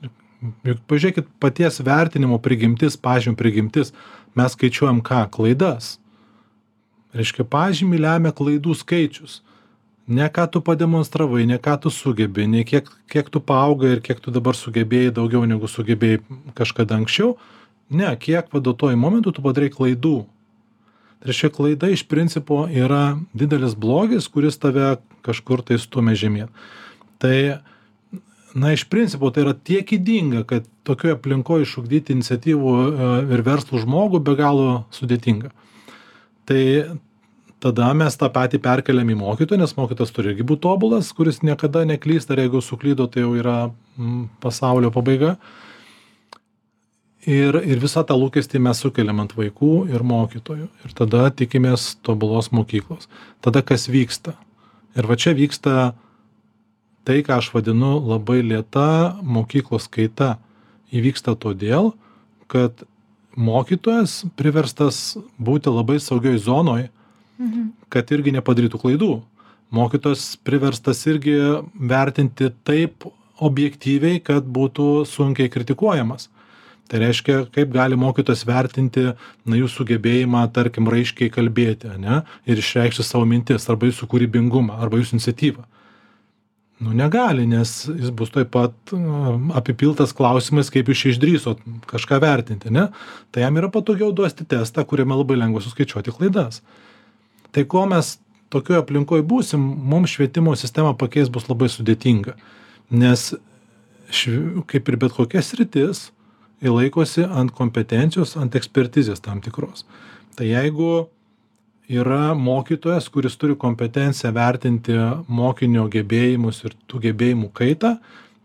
Juk 0.65 0.82
pažiūrėkit 0.89 1.29
paties 1.41 1.79
vertinimo 1.86 2.39
prigimtis 2.41 2.98
pažymio 2.98 3.38
prigimtis 3.38 3.94
mes 4.38 4.53
skaičiuojam 4.53 5.01
ką? 5.06 5.24
Klaidas. 5.34 5.98
Reiškia 7.17 7.46
pažymį 7.50 8.01
lemia 8.03 8.34
klaidų 8.36 8.75
skaičius. 8.77 9.41
Ne 10.08 10.27
ką 10.32 10.46
tu 10.51 10.62
pademonstravai 10.63 11.46
ne 11.50 11.58
ką 11.60 11.75
tu 11.84 11.91
sugebi 11.91 12.48
ne 12.48 12.63
kiek 12.67 12.89
kiek 13.12 13.29
tu 13.29 13.41
paaugai 13.44 13.98
ir 13.98 14.01
kiek 14.01 14.22
tu 14.24 14.32
dabar 14.32 14.56
sugebėjai 14.56 15.13
daugiau 15.17 15.46
negu 15.46 15.67
sugebėjai 15.67 16.22
kažkada 16.56 16.96
anksčiau 16.96 17.36
ne 17.89 18.10
kiek 18.20 18.50
va 18.53 18.62
duotuoju 18.63 19.00
momentu 19.00 19.34
tu 19.34 19.44
padarei 19.46 19.72
klaidų. 19.74 20.17
Tai 21.17 21.32
reiškia 21.32 21.50
klaida 21.53 21.89
iš 21.89 22.03
principo 22.08 22.65
yra 22.70 23.17
didelis 23.34 23.74
blogis 23.75 24.27
kuris 24.29 24.60
tave 24.62 24.98
kažkur 25.25 25.63
tai 25.65 25.79
stumia 25.82 26.15
žemyn. 26.17 26.51
Tai 27.17 27.60
na 28.58 28.74
iš 28.74 28.86
principo 28.89 29.32
tai 29.34 29.46
yra 29.46 29.56
tiek 29.56 29.91
ydinga 29.98 30.44
kad 30.50 30.67
tokioj 30.88 31.17
aplinkoj 31.17 31.65
išugdyti 31.65 32.13
iniciatyvų 32.15 32.74
e, 32.77 33.10
ir 33.34 33.44
verslų 33.46 33.82
žmogų 33.84 34.22
be 34.24 34.38
galo 34.39 34.70
sudėtinga. 34.96 35.51
Tai 36.48 36.62
tada 37.63 37.89
mes 37.98 38.17
tą 38.17 38.29
patį 38.34 38.62
perkeliam 38.63 39.10
į 39.10 39.17
mokytoją 39.20 39.62
nes 39.62 39.74
mokytojas 39.77 40.13
turi 40.13 40.34
irgi 40.34 40.46
būt 40.48 40.62
tobulas 40.65 41.10
kuris 41.17 41.41
niekada 41.46 41.84
neklysta 41.89 42.36
ir 42.36 42.46
jeigu 42.46 42.62
suklydo 42.62 43.08
tai 43.10 43.25
jau 43.25 43.34
yra 43.38 43.58
pasaulio 44.44 44.94
pabaiga 44.94 45.36
ir 47.28 47.60
ir 47.60 47.82
visą 47.84 48.06
tą 48.08 48.16
lūkestį 48.16 48.62
mes 48.64 48.80
sukeliam 48.80 49.20
ant 49.20 49.34
vaikų 49.36 49.72
ir 49.92 50.04
mokytojų. 50.08 50.68
Ir 50.88 50.96
tada 50.96 51.28
tikimės 51.30 51.98
tobulos 52.06 52.50
mokyklos. 52.56 53.10
Tada 53.44 53.62
kas 53.62 53.90
vyksta? 53.92 54.38
Ir 54.96 55.08
va 55.10 55.18
čia 55.20 55.36
vyksta 55.36 55.94
tai 57.08 57.22
ką 57.28 57.40
aš 57.42 57.52
vadinu 57.54 57.98
labai 58.00 58.40
lėta 58.44 59.18
mokyklos 59.22 59.90
kaita. 59.92 60.38
Įvyksta 60.88 61.36
todėl 61.36 61.92
kad 62.48 62.86
mokytojas 63.36 64.22
priverstas 64.40 65.18
būti 65.38 65.68
labai 65.68 66.00
saugioj 66.00 66.40
zonoj 66.46 66.88
mhm. 66.88 67.74
kad 67.92 68.08
irgi 68.16 68.32
nepadarytų 68.40 68.80
klaidų. 68.80 69.12
Mokytojas 69.76 70.38
priverstas 70.48 71.04
irgi 71.12 71.36
vertinti 71.76 72.54
taip 72.64 73.04
objektyviai 73.44 74.24
kad 74.24 74.48
būtų 74.48 75.04
sunkiai 75.06 75.52
kritikuojamas 75.52 76.30
tai 76.88 77.01
reiškia 77.03 77.46
kaip 77.53 77.72
gali 77.74 77.98
mokytojas 78.00 78.46
vertinti 78.48 79.10
na 79.46 79.60
jūsų 79.60 79.86
gebėjimą 79.91 80.44
tarkim 80.56 80.89
raiškiai 80.91 81.32
kalbėti 81.34 81.91
ane 81.91 82.22
ir 82.48 82.62
išreikšti 82.62 83.06
savo 83.06 83.27
mintis 83.29 83.67
arba 83.70 83.89
jūsų 83.89 84.08
kūrybingumą 84.12 84.79
arba 84.82 85.01
jūsų 85.01 85.17
iniciatyvą. 85.17 85.65
Nu 86.79 86.94
negali 86.94 87.48
nes 87.50 87.72
jis 87.89 88.12
bus 88.13 88.29
tuoj 88.29 88.46
pat 88.53 88.94
apipiltas 89.58 90.13
klausimais 90.17 90.70
kaip 90.74 90.91
jūs 90.91 91.00
čia 91.01 91.13
išdrįsot 91.15 91.63
kažką 91.89 92.20
vertinti 92.22 92.70
ane. 92.70 92.88
Tai 93.34 93.44
jam 93.44 93.58
yra 93.58 93.72
patogiau 93.74 94.13
duoti 94.13 94.46
testą 94.46 94.86
kuriame 94.86 95.17
labai 95.17 95.39
lengva 95.39 95.63
suskaičiuoti 95.65 96.13
klaidas. 96.13 96.62
Tai 97.51 97.65
kol 97.65 97.89
mes 97.89 98.17
tokioj 98.53 98.84
aplinkoj 98.84 99.25
būsim 99.25 99.60
mum 99.60 100.06
švietimo 100.08 100.53
sistemą 100.56 100.94
pakeist 101.00 101.34
bus 101.34 101.50
labai 101.50 101.72
sudėtinga. 101.74 102.38
Nes 102.94 103.32
šv 104.13 104.62
kaip 104.70 104.88
ir 104.88 105.00
bet 105.01 105.17
kokia 105.17 105.41
sritis 105.44 106.12
ji 106.64 106.74
laikosi 106.74 107.26
ant 107.26 107.54
kompetencijos 107.56 108.36
ant 108.42 108.56
ekspertizės 108.60 109.24
tam 109.24 109.42
tikros 109.46 109.86
tai 110.38 110.52
jeigu 110.52 111.08
yra 111.88 112.34
mokytojas 112.36 113.10
kuris 113.14 113.38
turi 113.40 113.56
kompetenciją 113.56 114.34
vertinti 114.36 114.96
mokinio 115.28 115.88
gebėjimus 115.92 116.64
ir 116.66 116.78
tų 116.90 117.04
gebėjimų 117.08 117.52
kaitą 117.56 117.98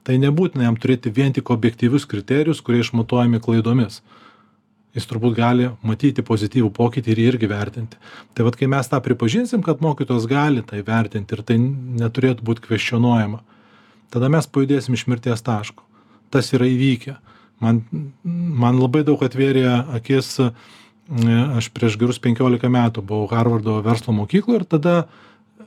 tai 0.07 0.19
nebūtina 0.23 0.69
jam 0.69 0.76
turėti 0.78 1.12
vien 1.14 1.33
tik 1.35 1.50
objektyvius 1.50 2.09
kriterijus 2.11 2.62
kurie 2.64 2.83
išmatuojami 2.85 3.42
klaidomis 3.42 4.02
jis 4.97 5.09
turbūt 5.09 5.37
gali 5.37 5.71
matyti 5.87 6.25
pozityvų 6.26 6.71
pokytį 6.76 7.14
ir 7.14 7.21
jį 7.23 7.28
irgi 7.33 7.49
vertinti. 7.50 8.00
Tai 8.37 8.47
vad, 8.47 8.59
kai 8.61 8.69
mes 8.71 8.88
tą 8.92 9.00
pripažinsim, 9.04 9.64
kad 9.64 9.81
mokytojas 9.85 10.28
gali 10.28 10.64
tai 10.69 10.83
vertinti 10.85 11.37
ir 11.37 11.45
tai 11.49 11.59
neturėtų 11.61 12.45
būti 12.45 12.66
kvestionuojama, 12.66 13.40
tada 14.12 14.28
mes 14.33 14.49
pajudėsim 14.49 14.97
iš 14.97 15.07
mirties 15.09 15.45
taško. 15.45 15.85
Tas 16.33 16.52
yra 16.57 16.69
įvykę. 16.69 17.16
Man, 17.62 17.83
man 18.23 18.78
labai 18.81 19.04
daug 19.07 19.21
atvėrė 19.23 19.66
akis, 19.99 20.35
aš 21.59 21.69
prieš 21.75 21.99
gerus 22.00 22.19
15 22.23 22.71
metų 22.73 23.04
buvau 23.07 23.28
Harvardo 23.31 23.78
verslo 23.85 24.14
mokykloje 24.16 24.62
ir 24.62 24.64
tada 24.66 24.95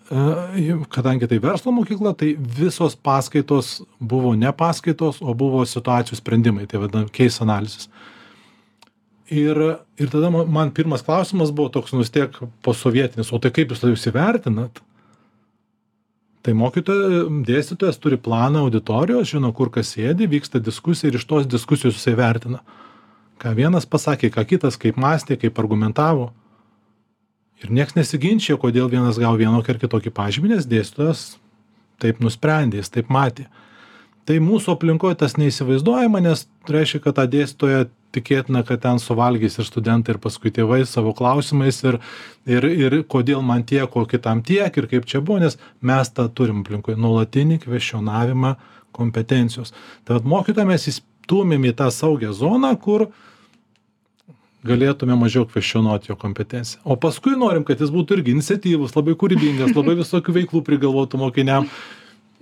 e, 0.09 0.75
kadangi 0.91 1.29
tai 1.31 1.39
verslo 1.43 1.71
mokykla, 1.75 2.15
tai 2.19 2.33
visos 2.35 2.97
paskaitos 2.99 3.77
buvo 3.99 4.33
ne 4.35 4.51
paskaitos, 4.51 5.21
o 5.21 5.35
buvo 5.37 5.63
situacijų 5.67 6.19
sprendimai, 6.19 6.67
tai 6.67 6.83
vadinam 6.83 7.07
case 7.13 7.43
analysis. 7.45 7.87
Ir 9.31 9.57
ir 9.97 10.11
tada 10.11 10.29
ma 10.29 10.43
man 10.45 10.73
pirmas 10.75 11.01
klausimas 11.05 11.53
buvo 11.55 11.71
toks 11.73 11.95
nu 11.95 12.03
vis 12.03 12.11
tiek 12.13 12.35
posovietinis 12.65 13.31
o 13.33 13.39
tai 13.41 13.49
kaip 13.55 13.71
jūs 13.71 13.81
tada 13.81 13.95
įsivertinat 13.95 14.83
tai 16.45 16.53
mokytoja 16.53 17.25
dėstytojas 17.47 17.97
turi 18.01 18.19
planą 18.21 18.67
auditorijos 18.67 19.31
žino 19.31 19.49
kur 19.57 19.71
kas 19.73 19.95
sėdi 19.95 20.27
vyksta 20.29 20.61
diskusija 20.61 21.09
ir 21.09 21.17
iš 21.17 21.25
tos 21.29 21.47
diskusijos 21.49 21.97
jisai 21.97 22.13
vertina. 22.19 22.61
Ką 23.41 23.55
vienas 23.57 23.87
pasakė 23.89 24.29
ką 24.33 24.45
kitas 24.51 24.77
kaip 24.79 24.99
mąstė 25.01 25.39
kaip 25.41 25.57
argumentavo. 25.59 26.29
Ir 27.63 27.71
nieks 27.73 27.97
nesiginčija 27.97 28.59
kodėl 28.61 28.91
vienas 28.91 29.17
gavo 29.19 29.39
vienokį 29.41 29.73
ar 29.73 29.81
kitokį 29.81 30.13
pažymį 30.13 30.53
nes 30.53 30.69
dėstytojas 30.69 31.25
taip 32.03 32.21
nusprendė 32.21 32.81
jis 32.81 32.91
taip 32.93 33.09
matė 33.09 33.47
tai 34.25 34.39
mūsų 34.41 34.73
aplinkoj 34.75 35.15
tas 35.21 35.37
neįsivaizduojama 35.37 36.23
nes 36.25 36.45
reiškia 36.69 37.03
kad 37.03 37.19
tą 37.19 37.27
dėstytoją 37.35 37.85
tikėtina 38.15 38.63
kad 38.67 38.81
ten 38.85 39.01
suvalgys 39.01 39.59
ir 39.59 39.67
studentai 39.67 40.15
ir 40.15 40.21
paskui 40.23 40.53
tėvai 40.55 40.81
savo 40.89 41.13
klausimais 41.17 41.81
ir 41.85 41.99
ir 42.49 42.67
ir 42.69 42.97
kodėl 43.11 43.43
man 43.45 43.65
tiek 43.67 43.97
o 43.97 44.05
kitam 44.09 44.41
tiek 44.45 44.77
ir 44.77 44.89
kaip 44.91 45.09
čia 45.09 45.21
buvo 45.21 45.41
nes 45.43 45.59
mes 45.81 46.13
tą 46.15 46.27
turim 46.29 46.63
aplinkoj 46.63 46.97
nuolatinį 46.97 47.59
kvestionavimą 47.65 48.55
kompetencijos. 48.95 49.73
Tai 50.05 50.19
vat 50.19 50.27
mokytoją 50.31 50.69
mes 50.69 50.87
įstūmėm 50.91 51.69
į 51.71 51.75
tą 51.81 51.89
saugią 51.91 52.31
zoną 52.33 52.71
kur 52.79 53.09
galėtume 54.65 55.17
mažiau 55.19 55.45
kvestionuot 55.45 56.07
jo 56.09 56.15
kompetenciją. 56.17 56.81
O 56.83 56.95
paskui 56.97 57.35
norim 57.37 57.65
kad 57.67 57.81
jis 57.83 57.91
būtų 57.93 58.19
irgi 58.19 58.33
iniciatyvus 58.33 58.95
labai 58.97 59.13
kūrybingas 59.19 59.75
labai 59.75 59.97
visokių 59.99 60.39
veiklų 60.39 60.63
prigalvotų 60.65 61.21
mokiniam 61.21 61.69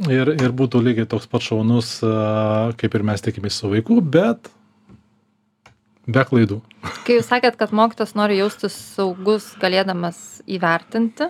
ir 0.10 0.34
ir 0.36 0.52
būtų 0.56 0.82
lygiai 0.84 1.10
toks 1.10 1.30
pat 1.30 1.46
šaunus 1.46 1.96
kaip 2.80 2.98
ir 2.98 3.06
mes 3.06 3.24
tikimės 3.24 3.60
su 3.62 3.72
vaiku 3.72 4.02
bet 4.02 4.50
be 6.08 6.24
klaidų. 6.28 6.60
Kai 7.06 7.20
jūs 7.20 7.30
sakėt, 7.32 7.56
kad 7.60 7.72
mokytas 7.76 8.14
nori 8.18 8.40
jaustis 8.42 8.76
saugus, 8.96 9.54
galėdamas 9.62 10.42
įvertinti, 10.52 11.30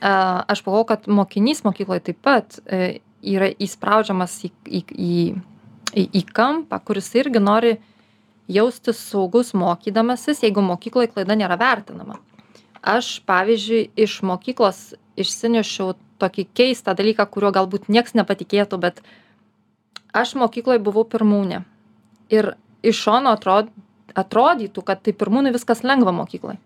aš 0.00 0.62
pagalvoju, 0.64 0.88
kad 0.92 1.08
mokinys 1.08 1.64
mokykloje 1.66 2.04
taip 2.10 2.20
pat 2.22 2.58
e, 2.66 3.00
yra 3.22 3.48
įspraudžiamas 3.50 4.36
į, 4.46 4.50
į, 4.68 4.82
į, 4.92 5.14
į, 5.94 6.04
į 6.20 6.22
kampą, 6.36 6.78
kuris 6.84 7.10
irgi 7.18 7.42
nori 7.42 7.76
jaustis 8.48 9.00
saugus 9.10 9.52
mokydamasis, 9.58 10.44
jeigu 10.44 10.62
mokykloje 10.64 11.10
klaida 11.12 11.36
nėra 11.36 11.58
vertinama. 11.60 12.20
Aš, 12.82 13.18
pavyzdžiui, 13.26 13.90
iš 13.98 14.20
mokyklos 14.22 14.94
išsinešiau 15.18 15.96
tokį 16.22 16.46
keistą 16.54 16.94
dalyką, 16.98 17.26
kurio 17.30 17.50
galbūt 17.54 17.88
nieks 17.90 18.14
nepatikėtų, 18.14 18.78
bet 18.78 19.02
aš 20.14 20.34
mokykloje 20.38 20.82
buvau 20.82 21.04
pirmūnė. 21.06 21.64
Ir 22.30 22.54
iš 22.86 23.02
šono 23.06 23.34
atrod, 23.34 23.70
atrodytų, 24.14 24.84
kad 24.86 25.02
tai 25.02 25.14
pirmūnai 25.14 25.54
viskas 25.54 25.82
lengva 25.86 26.14
mokyklai. 26.14 26.58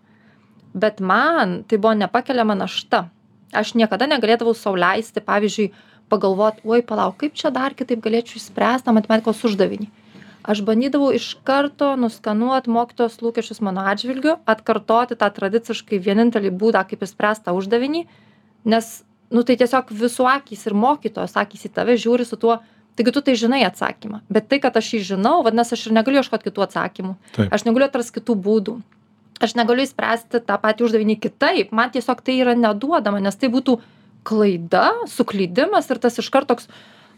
Bet 0.73 1.01
man 1.01 1.61
tai 1.69 1.77
buvo 1.77 1.93
nepakeliama 1.97 2.55
našta. 2.57 3.07
Aš 3.53 3.75
niekada 3.77 4.07
negalėdavau 4.09 4.55
sauliaisti, 4.57 5.21
pavyzdžiui, 5.21 5.71
pagalvoti, 6.09 6.63
oi, 6.65 6.81
palauk, 6.85 7.19
kaip 7.21 7.37
čia 7.37 7.53
dar 7.53 7.75
kitaip 7.77 8.01
galėčiau 8.01 8.39
išspręsti 8.41 8.93
matematikos 8.93 9.43
uždavinį. 9.49 9.89
Aš 10.43 10.59
bandydavau 10.67 11.13
iš 11.15 11.37
karto 11.47 11.93
nuskanuoti 11.95 12.71
mokytojos 12.73 13.21
lūkesčius 13.23 13.61
mano 13.63 13.85
atžvilgiu, 13.87 14.35
atkartoti 14.43 15.15
tą 15.15 15.29
tradiciškai 15.31 16.01
vienintelį 16.03 16.51
būdą, 16.59 16.81
kaip 16.89 17.05
išspręsti 17.05 17.47
tą 17.47 17.53
uždavinį, 17.55 18.03
nes, 18.67 18.89
nu 19.31 19.45
tai 19.47 19.55
tiesiog 19.61 19.93
visų 19.95 20.27
akys 20.33 20.65
ir 20.67 20.75
mokytojos 20.75 21.37
akys 21.39 21.63
į 21.69 21.71
tave 21.77 21.95
žiūri 21.95 22.27
su 22.27 22.35
tuo, 22.41 22.57
taigi 22.99 23.13
tu 23.15 23.23
tai 23.23 23.37
žinai 23.39 23.63
atsakymą. 23.69 24.19
Bet 24.27 24.51
tai 24.51 24.59
kad 24.63 24.75
aš 24.75 24.91
jį 24.97 25.01
žinau 25.13 25.39
vadinas 25.47 25.71
aš 25.71 25.87
ir 25.87 25.95
negaliu 25.95 26.19
ieškot 26.19 26.43
kitų 26.43 26.67
atsakymų. 26.67 27.15
Aš 27.47 27.63
negaliu 27.69 27.87
atrast 27.87 28.11
kitų 28.17 28.35
būdų. 28.43 28.77
Aš 29.43 29.55
negaliu 29.55 29.87
išspręsti 29.87 30.43
tą 30.43 30.59
patį 30.59 30.89
uždavinį 30.89 31.21
kitaip. 31.23 31.71
Man 31.71 31.95
tiesiog 31.95 32.19
tai 32.19 32.35
yra 32.43 32.53
neduodama 32.59 33.23
nes 33.23 33.39
tai 33.39 33.47
būtų 33.53 33.79
klaida 34.27 34.89
suklydimas 35.11 35.89
ir 35.91 36.03
tas 36.03 36.19
iškart 36.19 36.51
toks 36.51 36.69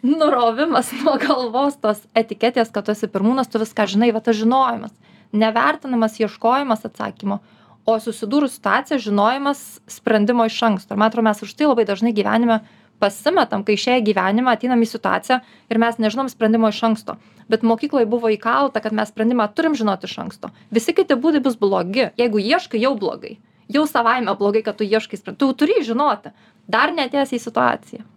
nurovimas 0.06 0.94
nuo 1.02 1.18
galvos 1.22 1.80
tos 1.82 2.06
etiketės 2.16 2.72
kad 2.74 2.86
tu 2.86 2.96
esi 2.96 3.10
pirmūnas 3.12 3.52
tu 3.52 3.62
viską 3.62 3.90
žinai 3.96 4.14
va 4.16 4.22
tas 4.24 4.38
žinojimas. 4.38 4.94
Nevertinamas 5.36 6.20
ieškojimas 6.22 6.86
atsakymo 6.88 7.42
o 7.86 8.00
susidūrus 8.02 8.58
situacija 8.58 8.98
žinojimas 9.02 9.62
sprendimo 9.88 10.46
iš 10.50 10.58
anksto. 10.66 10.94
Ir 10.96 11.00
man 11.00 11.12
atrodo 11.12 11.28
mes 11.30 11.44
už 11.46 11.54
tai 11.54 11.70
labai 11.70 11.86
dažnai 11.86 12.14
gyvenime 12.18 12.60
pasimetam 13.00 13.66
kai 13.68 13.76
išėję 13.76 14.02
gyvenimą 14.08 14.56
ateinam 14.56 14.82
į 14.82 14.88
situaciją 14.90 15.40
ir 15.70 15.82
mes 15.82 16.00
nežinom 16.02 16.32
sprendimo 16.32 16.72
iš 16.74 16.82
anksto. 16.90 17.18
Bet 17.52 17.66
mokykloj 17.68 18.08
buvo 18.10 18.32
įkalta 18.34 18.82
kad 18.82 18.96
mes 18.96 19.12
sprendimą 19.14 19.48
turim 19.54 19.78
žinot 19.78 20.08
iš 20.08 20.18
anksto. 20.24 20.50
Visi 20.72 20.96
kiti 20.98 21.20
būdai 21.20 21.44
bus 21.46 21.60
blogi. 21.62 22.10
Jeigu 22.18 22.42
ieškai 22.42 22.82
jau 22.82 22.96
blogai. 22.98 23.38
Jau 23.70 23.86
savaime 23.90 24.34
blogai 24.40 24.66
kad 24.66 24.80
tu 24.80 24.88
ieškai 24.88 25.22
spren 25.22 25.38
tu 25.38 25.54
turi 25.54 25.84
žinoti. 25.86 26.34
Dar 26.68 26.94
neatėjęs 26.96 27.38
į 27.38 27.42
situaciją 27.46 28.15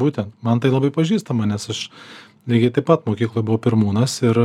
būtent. 0.00 0.32
Man 0.42 0.62
tai 0.62 0.72
labai 0.72 0.90
pažįstama 0.94 1.48
nes 1.48 1.68
aš 1.70 1.88
lygiai 2.48 2.72
taip 2.74 2.88
pat 2.88 3.04
mokykloj 3.08 3.44
buvau 3.44 3.60
pirmūnas 3.68 4.20
ir 4.24 4.40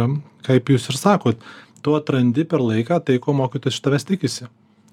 kaip 0.45 0.73
jūs 0.73 0.89
ir 0.91 0.99
sakot 0.99 1.47
tu 1.83 1.95
atrandi 1.97 2.45
per 2.47 2.63
laiką 2.63 2.99
tai 3.05 3.19
ko 3.23 3.35
mokytojas 3.37 3.77
iš 3.77 3.85
tavęs 3.85 4.07
tikisi. 4.07 4.49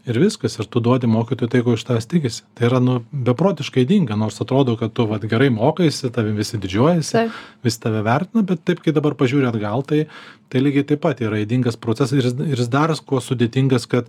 Ir 0.08 0.16
viskas 0.16 0.56
ir 0.56 0.64
tu 0.64 0.80
duodi 0.80 1.10
mokytojui 1.10 1.52
tai 1.52 1.60
ko 1.64 1.74
iš 1.76 1.84
tavęs 1.86 2.08
tikisi. 2.10 2.42
Tai 2.56 2.66
yra 2.70 2.80
nu 2.82 3.00
beprotiškai 3.12 3.84
ydinga 3.84 4.16
nors 4.18 4.40
atrodo 4.42 4.76
kad 4.80 4.94
tu 4.96 5.04
vat 5.10 5.26
gerai 5.28 5.50
mokaisi 5.54 6.10
tavim 6.14 6.38
visi 6.40 6.58
didžiuojasi 6.58 7.26
visi 7.66 7.82
tave 7.82 8.02
vertina 8.06 8.42
bet 8.46 8.64
taip 8.64 8.80
kai 8.84 8.94
dabar 8.96 9.18
pažiūri 9.18 9.50
atgal 9.50 9.84
tai 9.86 10.06
tai 10.48 10.64
lygiai 10.64 10.88
taip 10.92 11.04
pat 11.04 11.20
yra 11.20 11.42
ydingas 11.44 11.78
procesas 11.78 12.16
ir 12.18 12.30
jis 12.30 12.38
ir 12.46 12.64
jis 12.64 12.72
dar 12.72 12.94
kuo 13.06 13.20
sudėtingas 13.20 13.86
kad 13.90 14.08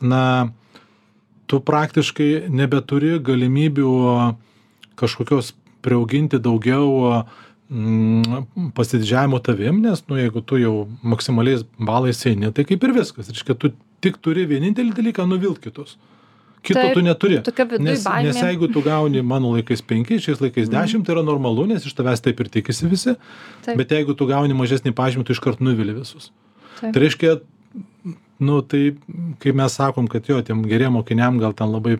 na 0.00 0.24
tu 1.50 1.60
praktiškai 1.60 2.48
nebeturi 2.48 3.18
galimybių 3.26 3.92
kažkokios 5.00 5.52
priauginti 5.84 6.40
daugiau 6.42 7.24
mm, 7.68 8.72
pasididžiavimo 8.76 9.40
tavim 9.44 9.82
nes 9.84 10.02
nu 10.08 10.18
jeigu 10.20 10.42
tu 10.42 10.60
jau 10.60 10.74
maksimaliais 11.02 11.66
balais 11.78 12.26
eini 12.26 12.52
tai 12.54 12.66
kaip 12.68 12.88
ir 12.88 12.96
viskas 13.00 13.32
reiškia 13.32 13.58
tu 13.58 13.72
tik 14.04 14.18
turi 14.24 14.46
vienintelį 14.48 14.96
dalyką 14.96 15.26
nuvilt 15.28 15.60
kitus. 15.62 15.96
Kito 16.60 16.82
tu 16.92 17.00
neturi. 17.00 17.38
Nes, 17.80 18.02
nes 18.04 18.36
jeigu 18.36 18.68
tu 18.72 18.82
gauni 18.84 19.22
mano 19.24 19.54
laikais 19.54 19.80
5, 19.80 20.18
šiais 20.20 20.42
laikais 20.44 20.68
10, 20.68 20.98
mm. 20.98 21.06
tai 21.06 21.14
yra 21.14 21.22
normalu, 21.24 21.64
nes 21.70 21.86
iš 21.88 21.94
tavęs 21.96 22.20
taip 22.24 22.42
ir 22.44 22.50
tikisi 22.52 22.88
visi. 22.90 23.14
Bet 23.64 23.94
jeigu 23.96 24.16
tu 24.16 24.28
gauni 24.28 24.56
mažesnį 24.56 24.92
pažymį, 24.96 25.24
tu 25.24 25.36
iškart 25.36 25.62
nuvili 25.64 25.96
visus. 25.96 26.28
Tai 26.82 26.92
reiškia, 27.00 27.38
nu 28.44 28.60
tai, 28.68 28.82
kai 29.40 29.54
mes 29.56 29.78
sakom, 29.80 30.08
kad 30.10 30.28
jo, 30.28 30.40
tiem 30.44 30.60
geriem 30.68 30.98
mokiniam 30.98 31.40
gal 31.40 31.56
ten 31.56 31.72
labai 31.72 31.96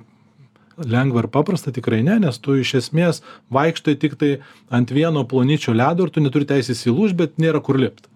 lengva 0.86 1.24
ir 1.24 1.30
paprasta, 1.32 1.72
tikrai 1.74 2.00
ne, 2.06 2.18
nes 2.22 2.38
tu 2.40 2.56
iš 2.60 2.74
esmės 2.80 3.20
vaikštai 3.52 3.96
tik 4.00 4.16
tai 4.20 4.30
ant 4.70 4.92
vieno 4.94 5.26
plonyčio 5.28 5.74
ledo 5.76 6.06
ir 6.06 6.14
tu 6.14 6.24
neturi 6.24 6.48
teisės 6.48 6.86
įlūž, 6.88 7.16
bet 7.18 7.38
nėra 7.42 7.62
kur 7.64 7.80
lipti 7.80 8.10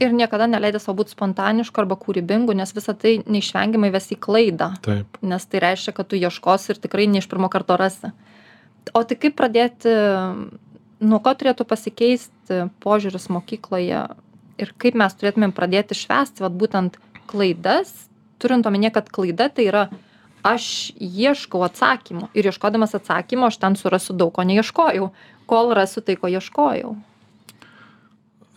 ir 0.00 0.12
niekada 0.12 0.46
neleidi 0.48 0.80
sau 0.82 0.94
būt 0.96 1.12
spontanišku 1.14 1.80
arba 1.80 1.96
kūrybingu 2.00 2.54
nes 2.56 2.72
visa 2.76 2.94
tai 2.94 3.16
neišvengiamai 3.24 3.90
ves 3.94 4.10
į 4.12 4.18
klaidą. 4.20 4.70
Taip. 4.84 5.18
Nes 5.24 5.46
tai 5.48 5.62
reiškia 5.64 5.94
kad 5.96 6.10
tu 6.10 6.18
ieškosi 6.20 6.74
ir 6.74 6.80
tikrai 6.82 7.06
ne 7.10 7.22
iš 7.22 7.28
pirmo 7.30 7.48
karto 7.52 7.78
rasi. 7.80 8.12
O 8.94 9.02
tai 9.02 9.18
kaip 9.18 9.36
pradėti 9.38 9.92
nuo 11.00 11.20
ko 11.24 11.32
turėtų 11.34 11.66
pasikeisti 11.68 12.66
požiūris 12.84 13.28
mokykloje 13.32 14.02
ir 14.62 14.74
kaip 14.80 14.98
mes 14.98 15.16
turėtumėm 15.16 15.54
pradėti 15.56 15.96
švęsti 15.98 16.44
vat 16.44 16.56
būtent 16.56 17.00
klaidas 17.30 17.92
turint 18.40 18.68
omenyje 18.68 18.92
kad 18.94 19.10
klaida 19.12 19.48
tai 19.52 19.68
yra 19.70 19.86
aš 20.46 20.92
ieškau 20.96 21.64
atsakymo 21.66 22.30
ir 22.34 22.48
ieškodamas 22.50 22.94
atsakymo 22.98 23.50
aš 23.50 23.58
ten 23.62 23.76
surasiu 23.78 24.16
daug 24.16 24.32
ko 24.36 24.46
neieškojau. 24.46 25.10
Kol 25.46 25.74
rasiu 25.78 26.02
tai 26.02 26.16
ko 26.20 26.30
ieškojau. 26.30 26.96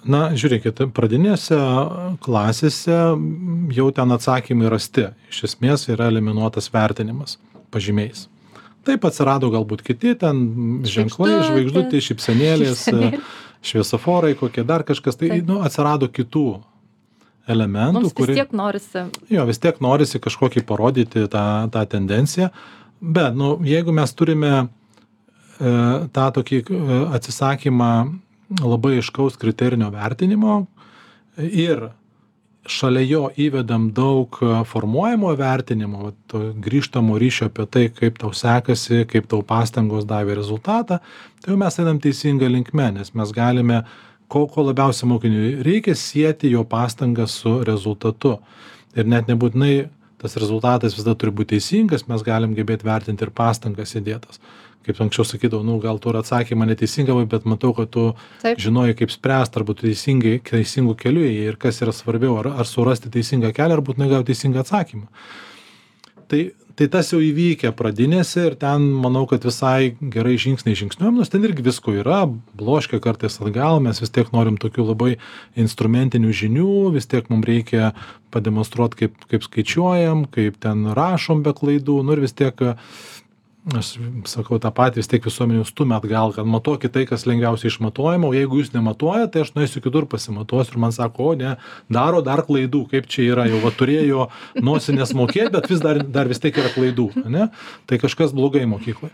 Na 0.10 0.30
žiūrėkit 0.32 0.80
pradinėse 0.96 1.58
klasėse 2.24 2.98
jau 3.76 3.88
ten 3.96 4.16
atsakymai 4.16 4.72
rasti. 4.72 5.10
Iš 5.34 5.44
esmės 5.50 5.90
yra 5.92 6.08
eliminuotas 6.08 6.72
vertinimas 6.72 7.36
pažymiais. 7.74 8.30
Taip 8.88 9.04
atsirado 9.06 9.50
galbūt 9.52 9.84
kiti 9.86 10.16
ten 10.18 10.40
ženklai 10.88 11.42
žvaigždutės 11.50 12.08
šypsenėlės 12.08 12.86
šviesoforai 13.60 14.38
kokie 14.40 14.64
dar 14.64 14.86
kažkas. 14.88 15.20
Tai 15.20 15.42
nu 15.44 15.60
atsirado 15.68 16.08
kitų 16.08 16.48
elementų, 17.52 18.00
Mums 18.00 18.12
vis 18.12 18.18
kurie... 18.18 18.38
tiek 18.40 18.56
norisi. 18.56 19.06
Jo, 19.34 19.46
vis 19.50 19.62
tiek 19.62 19.80
norisi 19.84 20.22
kažkokį 20.22 20.66
parodyti 20.70 21.28
tą, 21.32 21.46
tą 21.74 21.86
tendenciją, 21.90 22.50
bet, 23.02 23.38
nu, 23.38 23.56
jeigu 23.68 23.96
mes 23.96 24.16
turime 24.18 24.54
e, 24.58 24.66
tą 26.16 26.28
tokį 26.40 26.64
e, 26.64 27.00
atsisakymą 27.20 27.94
labai 28.60 28.98
iškaus 29.00 29.38
kriterijinio 29.38 29.92
vertinimo 29.94 30.64
ir 31.38 31.90
šalia 32.70 33.02
jo 33.06 33.22
įvedam 33.40 33.90
daug 33.96 34.36
formuojamo 34.70 35.32
vertinimo, 35.38 36.12
grįžtamo 36.34 37.18
ryšio 37.22 37.50
apie 37.50 37.66
tai, 37.72 37.86
kaip 37.94 38.20
tau 38.22 38.34
sekasi, 38.36 39.06
kaip 39.10 39.30
tau 39.32 39.42
pastangos 39.46 40.06
davė 40.10 40.38
rezultatą, 40.40 41.00
tai 41.42 41.54
jau 41.54 41.58
mes 41.60 41.80
einam 41.82 42.02
teisinga 42.04 42.50
linkme, 42.52 42.92
nes 43.00 43.14
mes 43.18 43.34
galime 43.36 43.84
ko, 44.30 44.46
ko 44.48 44.66
labiausiai 44.70 45.10
mokiniui 45.10 45.52
reikia 45.66 45.98
sieti 45.98 46.54
jo 46.54 46.64
pastangas 46.64 47.36
su 47.42 47.60
rezultatu. 47.68 48.38
Ir 48.98 49.10
net 49.10 49.28
nebūtinai 49.30 49.90
tas 50.20 50.36
rezultatas 50.40 50.96
visada 50.98 51.16
turi 51.16 51.34
būti 51.36 51.56
teisingas, 51.56 52.08
mes 52.10 52.24
galim 52.26 52.56
gebėti 52.58 52.88
vertinti 52.88 53.26
ir 53.26 53.36
pastangas 53.36 53.96
įdėtas 53.96 54.42
kaip 54.90 55.02
anksčiau 55.04 55.28
sakydavau, 55.28 55.66
nu, 55.66 55.78
gal 55.84 56.00
tu 56.02 56.12
atsakymą 56.16 56.66
neteisingą, 56.70 57.18
bet 57.30 57.46
matau, 57.50 57.74
kad 57.78 57.92
tu 57.94 58.06
Taip. 58.42 58.60
žinoji, 58.62 58.96
kaip 59.02 59.14
spręsti, 59.14 59.60
arba 59.60 59.76
tu 59.76 59.86
teisingai, 59.86 60.38
teisingų 60.46 60.96
kelių 61.00 61.26
ir 61.30 61.60
kas 61.62 61.82
yra 61.84 61.94
svarbiau, 61.96 62.40
ar, 62.42 62.52
ar 62.62 62.70
surasti 62.70 63.12
teisingą 63.14 63.52
kelią, 63.56 63.78
ar 63.78 63.84
būtinai 63.86 64.10
gauti 64.12 64.32
teisingą 64.32 64.64
atsakymą. 64.64 65.06
Tai, 66.32 66.42
tai 66.80 66.88
tas 66.88 67.10
jau 67.12 67.20
įvykę 67.20 67.74
pradinėse 67.76 68.46
ir 68.48 68.54
ten 68.60 68.86
manau, 69.04 69.26
kad 69.28 69.44
visai 69.44 69.98
gerai 70.00 70.38
žingsniai 70.40 70.78
žingsniuojam, 70.80 71.18
nors 71.20 71.32
ten 71.34 71.44
irgi 71.44 71.66
visko 71.66 71.92
yra, 72.00 72.22
bloškia 72.56 73.02
kartais 73.04 73.36
atgal, 73.44 73.82
mes 73.84 74.00
vis 74.00 74.14
tiek 74.16 74.32
norim 74.32 74.56
tokių 74.62 74.86
labai 74.94 75.12
instrumentinių 75.60 76.32
žinių, 76.42 76.72
vis 76.96 77.10
tiek 77.12 77.28
mums 77.28 77.50
reikia 77.50 77.92
pademonstruoti, 78.32 79.02
kaip, 79.04 79.28
kaip 79.28 79.44
skaičiuojam, 79.44 80.24
kaip 80.32 80.62
ten 80.64 80.88
rašom 80.96 81.44
be 81.44 81.52
klaidų, 81.58 82.00
nu 82.08 82.16
ir 82.16 82.24
vis 82.24 82.38
tiek 82.38 82.64
aš 83.76 83.92
sakau 84.30 84.58
tą 84.62 84.72
patį 84.72 85.02
vis 85.02 85.10
tiek 85.12 85.26
visuomenė 85.26 85.60
jus 85.60 85.72
stumia 85.74 85.98
atgal 86.00 86.32
kad 86.36 86.48
matuokit 86.48 86.94
tai 86.96 87.04
kas 87.10 87.26
lengviausiai 87.28 87.70
išmatuojama 87.74 88.30
o 88.30 88.36
jeigu 88.36 88.62
jūs 88.62 88.72
nematuojat 88.74 89.34
tai 89.34 89.44
aš 89.44 89.52
nueisiu 89.58 89.84
kitur 89.84 90.08
pasimatuosiu 90.10 90.78
ir 90.78 90.84
man 90.86 90.96
sako 90.96 91.34
o 91.34 91.34
ne 91.38 91.56
daro 91.92 92.22
dar 92.26 92.46
klaidų 92.48 92.86
kaip 92.94 93.10
čia 93.12 93.28
yra 93.34 93.50
jau 93.52 93.60
va 93.64 93.74
turėjo 93.76 94.30
nosines 94.64 95.12
mokėt 95.18 95.52
bet 95.56 95.68
vis 95.72 95.84
dar 95.84 96.00
dar 96.04 96.32
vis 96.32 96.40
tiek 96.40 96.56
yra 96.56 96.72
klaidų 96.72 97.10
ane? 97.26 97.50
Tai 97.86 98.00
kažkas 98.00 98.32
blogai 98.36 98.64
mokykloj. 98.70 99.12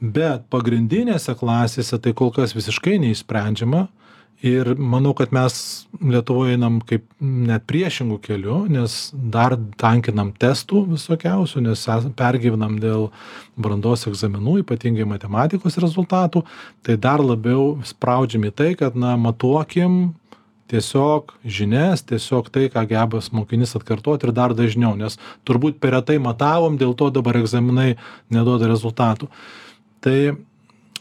Bet 0.00 0.48
pagrindinėse 0.52 1.36
klasėse 1.38 2.00
tai 2.00 2.12
kol 2.16 2.32
kas 2.34 2.56
visiškai 2.56 2.98
neišsprendžiama 3.04 3.86
ir 4.42 4.74
manau 4.78 5.14
kad 5.16 5.32
mes 5.32 5.86
lietuvoj 6.02 6.54
einam 6.54 6.80
kaip 6.84 7.04
net 7.20 7.64
priešingu 7.70 8.18
keliu 8.24 8.64
nes 8.68 9.12
dar 9.14 9.56
tankinam 9.80 10.32
testų 10.40 10.84
visokiausių 10.90 11.62
nes 11.68 11.84
pergyvenam 12.18 12.76
dėl 12.82 13.08
brandos 13.56 14.06
egzaminų 14.10 14.60
ypatingai 14.64 15.06
matematikos 15.08 15.78
rezultatų. 15.80 16.44
Tai 16.82 16.96
dar 16.96 17.24
labiau 17.24 17.78
spraudžiam 17.86 18.44
į 18.50 18.52
tai 18.52 18.70
kad 18.78 18.96
na 18.96 19.16
matuokim 19.16 20.14
tiesiog 20.68 21.34
žinias 21.44 22.02
tiesiog 22.08 22.48
tai 22.52 22.68
ką 22.72 22.86
geba 22.88 23.20
mokinys 23.32 23.76
atkartot 23.78 24.24
ir 24.24 24.32
dar 24.32 24.54
dažniau 24.56 24.96
nes 24.96 25.18
turbūt 25.44 25.78
per 25.80 25.94
retai 25.98 26.18
matavom 26.18 26.78
dėl 26.80 26.96
to 26.96 27.10
dabar 27.14 27.38
egzaminai 27.40 27.94
neduoda 28.32 28.68
rezultatų. 28.70 29.28
Tai 30.04 30.18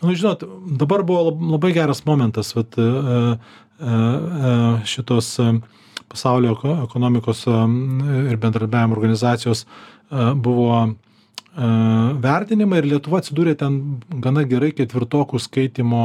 nu 0.03 0.15
žinot 0.15 0.43
dabar 0.79 1.03
buvo 1.03 1.31
labai 1.51 1.71
geras 1.73 2.03
momentas 2.05 2.53
vat 2.55 2.77
e, 2.77 2.81
e, 2.81 3.19
e, 3.87 4.53
šitos 4.85 5.37
pasaulio 6.11 6.57
ekonomikos 6.83 7.45
ir 8.29 8.37
bendradarbiavimo 8.37 8.95
organizacijos 8.95 9.65
buvo 10.35 10.93
vertinimai 12.25 12.81
ir 12.81 12.89
Lietuva 12.91 13.21
atsidūrė 13.21 13.55
ten 13.57 13.79
gana 14.21 14.43
gerai 14.49 14.71
ketvirtokų 14.77 15.41
skaitimo 15.41 16.03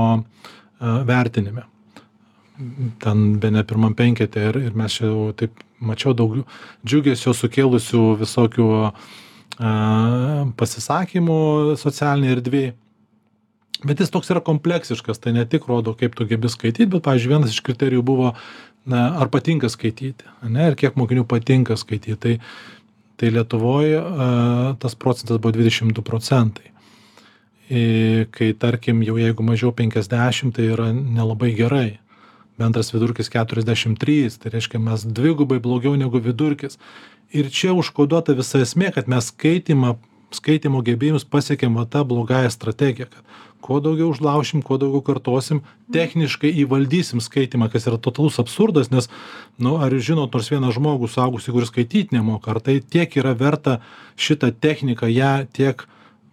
vertinime. 1.08 1.64
Ten 3.02 3.38
be 3.40 3.50
ne 3.52 3.62
pirmam 3.64 3.94
penketė 3.96 4.48
ir, 4.50 4.58
ir 4.68 4.76
mes 4.76 4.98
čia 4.98 5.12
taip 5.40 5.60
mačiau 5.80 6.14
daug 6.16 6.40
džiugesio 6.84 7.32
sukėlusių 7.36 8.02
visokių 8.24 8.68
pasisakymų 10.58 11.40
socialiniai 11.80 12.36
erdvėjai 12.36 12.74
bet 13.84 14.00
jis 14.00 14.10
toks 14.14 14.32
yra 14.32 14.42
kompleksiškas 14.44 15.20
tai 15.22 15.34
ne 15.36 15.44
tik 15.46 15.68
rodo 15.70 15.94
kaip 15.98 16.16
tu 16.18 16.26
gebi 16.26 16.50
skaityt 16.50 16.90
bet 16.94 17.04
pavyzdžiui 17.06 17.34
vienas 17.34 17.54
iš 17.54 17.62
kriterijų 17.66 18.02
buvo 18.02 18.32
na 18.88 19.10
ar 19.20 19.30
patinka 19.30 19.70
skaityti 19.70 20.26
ane 20.42 20.70
ir 20.70 20.78
kiek 20.80 20.98
mokinių 20.98 21.26
patinka 21.28 21.76
skaityt 21.78 22.20
tai 22.24 22.38
tai 23.18 23.32
lietuvoj 23.34 23.94
tas 24.78 24.94
procentas 24.94 25.40
buvo 25.42 25.52
dvidešim 25.52 25.90
du 25.92 26.02
procentai. 26.02 26.70
I 27.68 28.26
kai 28.30 28.52
tarkim 28.54 29.02
jau 29.04 29.18
jeigu 29.18 29.44
mažiau 29.44 29.72
penkiasdešim 29.76 30.54
tai 30.56 30.70
yra 30.72 30.92
nelabai 30.94 31.50
gerai. 31.58 31.98
Bendras 32.58 32.92
vidurkis 32.94 33.28
keturiasdešim 33.34 33.96
trys 33.98 34.38
tai 34.38 34.54
reiškia 34.54 34.80
mes 34.82 35.04
dvigubai 35.04 35.58
blogiau 35.62 35.98
negu 35.98 36.22
vidurkis. 36.22 36.78
Ir 37.34 37.50
čia 37.50 37.74
užkoduota 37.76 38.38
visa 38.38 38.62
esmė 38.62 38.92
kad 38.94 39.10
mes 39.10 39.32
skaitymą 39.34 39.98
skaitymo 40.32 40.82
gebėjimus 40.84 41.24
pasiekėm 41.24 41.76
va 41.80 41.86
ta 41.88 42.04
blogąja 42.04 42.50
strategija 42.52 43.08
kad 43.08 43.27
kuo 43.64 43.80
daugiau 43.84 44.12
užlaušim 44.12 44.62
kuo 44.62 44.78
daugiau 44.80 45.02
kartosim 45.04 45.62
techniškai 45.94 46.50
įvaldysim 46.64 47.22
skaitymą 47.24 47.70
kas 47.72 47.88
yra 47.90 47.98
totalus 48.00 48.38
absurdas 48.42 48.92
nes 48.94 49.10
nu 49.58 49.76
ar 49.82 49.94
jūs 49.94 50.10
žinot 50.12 50.34
nors 50.34 50.50
vieną 50.52 50.72
žmogų 50.76 51.10
suaugusį 51.10 51.54
kuris 51.54 51.72
skaityt 51.72 52.14
nemoka 52.16 52.54
ar 52.54 52.62
tai 52.64 52.78
tiek 52.80 53.16
yra 53.20 53.34
verta 53.38 53.78
šitą 54.16 54.52
techniką 54.54 55.10
ją 55.10 55.32
tiek 55.52 55.86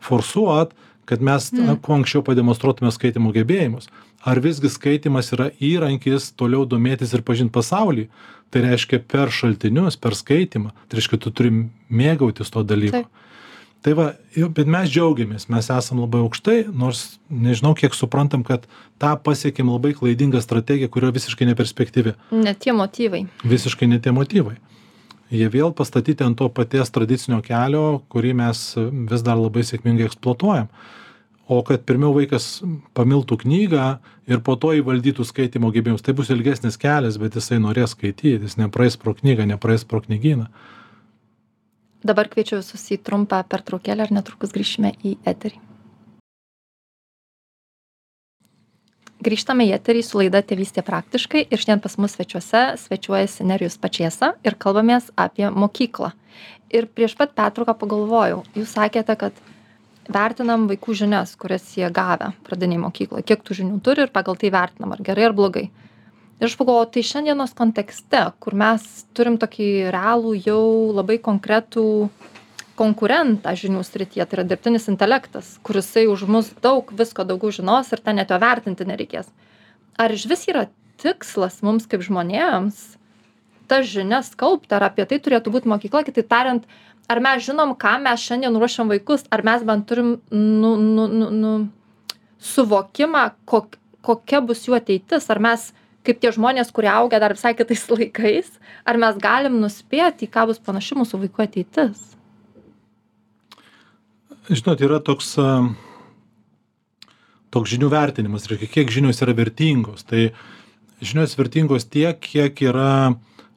forsuot 0.05 0.75
kad 1.05 1.21
mes 1.21 1.51
na, 1.53 1.75
kuo 1.77 1.99
anksčiau 1.99 2.23
pademonstruotume 2.25 2.89
skaitymo 2.93 3.29
gebėjimus? 3.35 3.91
Ar 4.25 4.39
visgi 4.41 4.71
skaitymas 4.73 5.29
yra 5.35 5.51
įrankis 5.61 6.31
toliau 6.33 6.65
domėtis 6.65 7.13
ir 7.13 7.21
pažint 7.25 7.53
pasaulį? 7.53 8.07
Tai 8.49 8.63
reiškia 8.63 9.03
per 9.05 9.29
šaltinius 9.33 9.99
per 10.01 10.17
skaitymą 10.17 10.73
tai 10.89 10.97
reiškia 10.97 11.19
tu 11.21 11.29
turi 11.29 11.51
mėgautis 11.93 12.49
tuo 12.53 12.65
dalyku. 12.65 13.03
Taip 13.03 13.24
tai 13.85 13.93
va 13.93 14.05
jau 14.33 14.47
bet 14.49 14.65
mes 14.65 14.89
džiaugiamės 14.89 15.45
mes 15.53 15.67
esam 15.69 15.99
labai 16.01 16.23
aukštai 16.25 16.57
nors 16.73 17.19
nežinau 17.29 17.75
kiek 17.77 17.93
suprantam 17.93 18.41
kad 18.47 18.65
tą 19.01 19.11
pasiekėm 19.27 19.69
labai 19.69 19.91
klaidinga 19.97 20.41
strategija 20.41 20.89
kuri 20.89 21.11
visiškai 21.13 21.45
neperspektyvi. 21.51 22.15
Ne 22.33 22.55
tie 22.57 22.73
motyvai. 22.73 23.27
Visiškai 23.45 23.91
ne 23.91 24.01
tie 24.01 24.15
motyvai. 24.15 24.57
Jie 25.29 25.45
vėl 25.53 25.69
pastatyti 25.77 26.25
ant 26.25 26.37
to 26.41 26.49
paties 26.49 26.89
tradicinio 26.93 27.43
kelio 27.45 28.01
kurį 28.09 28.33
mes 28.41 28.65
vis 29.11 29.25
dar 29.25 29.37
labai 29.37 29.65
sėkmingai 29.67 30.09
eksploatuojam. 30.09 30.71
O 31.45 31.61
kad 31.61 31.85
pirmiau 31.85 32.09
vaikas 32.15 32.63
pamiltų 32.97 33.43
knygą 33.43 33.89
ir 34.25 34.41
po 34.41 34.55
to 34.57 34.73
įvaldytų 34.79 35.27
skaitymo 35.29 35.69
gebėjimus 35.73 36.01
tai 36.01 36.17
bus 36.17 36.33
ilgesnis 36.33 36.81
kelias 36.81 37.21
bet 37.21 37.37
jisai 37.37 37.61
norės 37.61 37.93
skaityt 37.93 38.47
jis 38.47 38.57
nepraeis 38.57 38.97
pro 38.97 39.13
knygą 39.13 39.45
nepraeis 39.53 39.85
pro 39.85 40.01
knygyną 40.01 40.49
Dabar 42.05 42.27
kviečiu 42.29 42.59
visus 42.59 42.83
į 42.93 42.99
trumpą 43.01 43.39
pertraukėlę 43.49 44.05
ir 44.05 44.11
netrukus 44.13 44.51
grįšime 44.53 44.91
į 45.01 45.15
eterį. 45.25 45.57
Grįžtame 49.25 49.65
į 49.65 49.71
eterį 49.79 50.03
su 50.05 50.19
laida 50.19 50.43
Tėvystė 50.45 50.83
praktiškai 50.85 51.41
ir 51.47 51.63
šiandien 51.63 51.81
pas 51.81 51.95
mus 51.97 52.13
svečiuose 52.13 52.61
svečiuojasi 52.83 53.47
Nerijus 53.49 53.79
Pačiesa 53.81 54.35
ir 54.45 54.57
kalbamės 54.61 55.09
apie 55.17 55.49
mokyklą. 55.49 56.11
Ir 56.69 56.85
prieš 56.93 57.15
pat 57.17 57.33
pertrauką 57.33 57.73
pagalvojau, 57.81 58.43
jūs 58.53 58.75
sakėte, 58.77 59.15
kad 59.17 59.41
vertinam 60.05 60.67
vaikų 60.69 60.99
žinias, 61.01 61.33
kurias 61.41 61.65
jie 61.73 61.89
gavę 61.89 62.35
pradiniai 62.45 62.83
mokykloje, 62.85 63.25
kiek 63.25 63.41
tų 63.41 63.57
žinių 63.63 63.81
turi 63.81 64.05
ir 64.05 64.13
pagal 64.13 64.37
tai 64.37 64.53
vertinam, 64.53 64.93
ar 64.93 65.01
gerai 65.01 65.31
ar 65.31 65.37
blogai 65.41 65.71
ir 66.39 66.47
aš 66.49 66.55
pagalvojau 66.59 66.91
tai 66.91 67.03
šiandienos 67.07 67.55
kontekste 67.57 68.21
kur 68.43 68.55
mes 68.57 68.83
turim 69.15 69.37
tokį 69.41 69.69
realų 69.95 70.35
jau 70.45 70.63
labai 70.95 71.17
konkretų 71.23 71.85
konkurentą 72.75 73.53
žinių 73.55 73.83
srityje 73.87 74.25
tai 74.25 74.39
yra 74.39 74.47
dirbtinis 74.47 74.89
intelektas 74.91 75.55
kur 75.63 75.79
jisai 75.79 76.05
už 76.11 76.25
mus 76.27 76.51
daug 76.63 76.91
visko 76.91 77.23
daugiau 77.27 77.53
žinos 77.55 77.91
ir 77.95 78.03
ten 78.03 78.19
net 78.19 78.33
jo 78.33 78.39
vertinti 78.41 78.87
nereikės. 78.87 79.29
Ar 79.95 80.11
išvis 80.11 80.43
yra 80.51 80.65
tikslas 80.99 81.61
mums 81.63 81.87
kaip 81.87 82.03
žmonėms 82.03 82.83
tas 83.71 83.87
žinias 83.89 84.35
kaupti 84.37 84.75
ar 84.75 84.89
apie 84.91 85.07
tai 85.07 85.21
turėtų 85.23 85.55
būt 85.55 85.69
mokykla? 85.71 86.03
Kitaip 86.05 86.27
tariant 86.29 86.67
ar 87.07 87.23
mes 87.23 87.47
žinom 87.47 87.73
kam 87.79 88.03
mes 88.09 88.19
šiandien 88.19 88.59
ruošiam 88.59 88.91
vaikus 88.91 89.23
ar 89.31 89.45
mes 89.47 89.63
bent 89.63 89.87
turim 89.87 90.17
nu 90.31 90.75
nu 90.75 91.07
nu 91.07 91.31
nu 91.31 91.55
suvokimą 92.43 93.29
kok 93.47 93.79
kokia 94.05 94.43
bus 94.43 94.67
jų 94.67 94.75
ateitis 94.77 95.31
ar 95.31 95.39
mes 95.39 95.71
kaip 96.05 96.21
tie 96.21 96.31
žmonės 96.35 96.73
kurie 96.75 96.91
augę 96.91 97.19
dar 97.21 97.35
visai 97.37 97.55
kitais 97.57 97.85
laikais 97.93 98.51
ar 98.85 98.99
mes 99.01 99.19
galim 99.21 99.59
nuspėt 99.61 100.25
į 100.25 100.31
ką 100.31 100.47
bus 100.51 100.61
panaši 100.61 100.99
mūsų 101.01 101.21
vaikų 101.25 101.45
ateitis 101.47 102.11
žinot 104.49 104.81
yra 104.85 105.01
toks 105.03 105.35
toks 107.55 107.71
žinių 107.71 107.89
vertinimas 107.93 108.49
reiškia 108.51 108.71
kiek 108.79 108.93
žinios 108.93 109.23
yra 109.25 109.35
vertingos 109.37 110.05
tai 110.07 110.29
žinios 111.01 111.35
vertingos 111.37 111.87
tiek 111.89 112.19
kiek 112.21 112.61
yra 112.69 113.15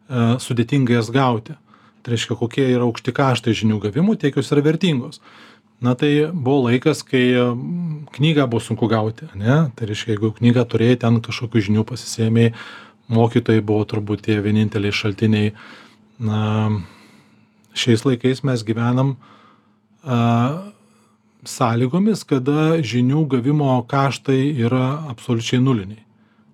sudėtinga 0.09 0.97
jas 0.97 1.11
gauti. 1.13 1.57
Tai 2.03 2.15
reiškia, 2.15 2.37
kokie 2.39 2.65
yra 2.73 2.87
aukšti 2.87 3.13
kaštai 3.13 3.55
žinių 3.59 3.81
gavimų, 3.83 4.17
tiek 4.21 4.37
jos 4.39 4.53
yra 4.55 4.63
vertingos. 4.65 5.21
Na 5.81 5.95
tai 5.95 6.27
buvo 6.33 6.67
laikas, 6.67 7.05
kai 7.07 7.37
knygą 8.17 8.49
buvo 8.51 8.61
sunku 8.63 8.89
gauti, 8.91 9.29
ne? 9.39 9.69
Tai 9.79 9.87
reiškia, 9.87 10.17
jeigu 10.17 10.33
knygą 10.35 10.65
turėjai, 10.67 10.99
ten 11.05 11.21
kažkokių 11.23 11.63
žinių 11.69 11.85
pasisėmėjai, 11.87 12.55
mokytojai 13.15 13.63
buvo 13.63 13.85
turbūt 13.87 14.25
tie 14.27 14.41
vieninteliai 14.43 14.95
šaltiniai. 14.95 15.53
Na, 16.19 16.41
šiais 17.79 18.03
laikais 18.03 18.43
mes 18.43 18.65
gyvenam 18.67 19.15
a, 20.03 20.19
sąlygomis, 21.47 22.25
kada 22.27 22.81
žinių 22.83 23.23
gavimo 23.31 23.71
kaštai 23.89 24.51
yra 24.59 25.05
absoliučiai 25.13 25.63
nuliniai. 25.63 26.03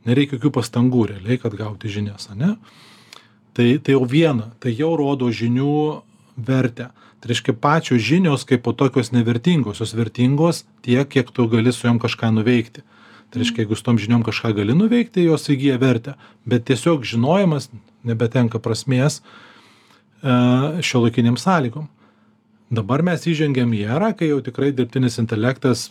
Nereikia 0.04 0.36
jokių 0.36 0.52
pastangų 0.58 1.06
realiai, 1.14 1.40
kad 1.40 1.56
gauti 1.56 1.88
žinias, 1.88 2.28
ne? 2.36 2.58
Tai, 3.56 3.66
tai 3.80 3.94
jau 3.94 4.04
viena, 4.04 4.50
tai 4.60 4.74
jau 4.76 4.92
rodo 4.98 5.30
žinių 5.32 6.02
vertę. 6.36 6.90
Tai 7.24 7.30
reiškia, 7.32 7.54
pačios 7.56 8.02
žinios 8.04 8.42
kaip 8.44 8.60
po 8.66 8.74
tokios 8.76 9.08
nevertingos, 9.08 9.78
jos 9.80 9.94
vertingos 9.96 10.58
tiek, 10.84 11.08
kiek 11.08 11.30
tu 11.32 11.46
gali 11.48 11.72
su 11.72 11.86
jom 11.86 11.96
kažką 11.96 12.28
nuveikti. 12.36 12.82
Tai 13.32 13.40
reiškia, 13.40 13.62
jeigu 13.64 13.78
su 13.80 13.86
tom 13.86 13.96
žiniom 13.96 14.20
kažką 14.26 14.50
gali 14.58 14.76
nuveikti, 14.76 15.24
jos 15.24 15.48
įgyja 15.48 15.78
vertę. 15.80 16.18
Bet 16.44 16.66
tiesiog 16.68 17.06
žinojimas 17.08 17.70
nebetenka 18.04 18.60
prasmės 18.60 19.22
e, 19.22 20.84
šio 20.84 21.00
laikiniam 21.06 21.40
sąlygom 21.40 21.88
dabar 22.72 23.02
mes 23.04 23.24
įžengėm 23.28 23.72
į 23.76 23.82
erą 23.92 24.10
kai 24.16 24.30
jau 24.30 24.38
tikrai 24.44 24.70
dirbtinis 24.76 25.18
intelektas 25.20 25.88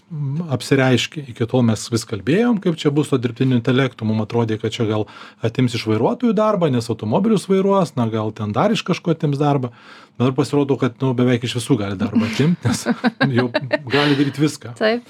apsireiškė. 0.54 1.26
Iki 1.34 1.48
tol 1.50 1.66
mes 1.68 1.84
vis 1.92 2.06
kalbėjom 2.10 2.60
kaip 2.64 2.80
čia 2.82 2.92
bus 2.94 3.12
su 3.12 3.20
dirbtiniu 3.22 3.58
intelektu. 3.60 4.08
Mum 4.08 4.24
atrodė 4.26 4.58
kad 4.62 4.74
čia 4.74 4.88
gal 4.90 5.06
atims 5.46 5.76
iš 5.78 5.86
vairuotojų 5.92 6.34
darbą 6.38 6.72
nes 6.74 6.90
automobilius 6.90 7.46
vairuos 7.52 7.94
na 8.00 8.08
gal 8.12 8.34
ten 8.36 8.56
dar 8.56 8.74
iš 8.74 8.86
kažko 8.88 9.14
atims 9.14 9.38
darbą. 9.42 9.74
Dabar 10.18 10.34
pasirodo 10.38 10.78
kad 10.82 10.98
nu 11.04 11.14
beveik 11.18 11.46
iš 11.46 11.60
visų 11.60 11.78
gali 11.84 12.00
darbą 12.00 12.26
atimt 12.32 12.66
nes 12.66 12.88
jau 13.38 13.48
gali 13.54 14.20
daryt 14.20 14.42
viską. 14.42 14.76
Taip. 14.80 15.08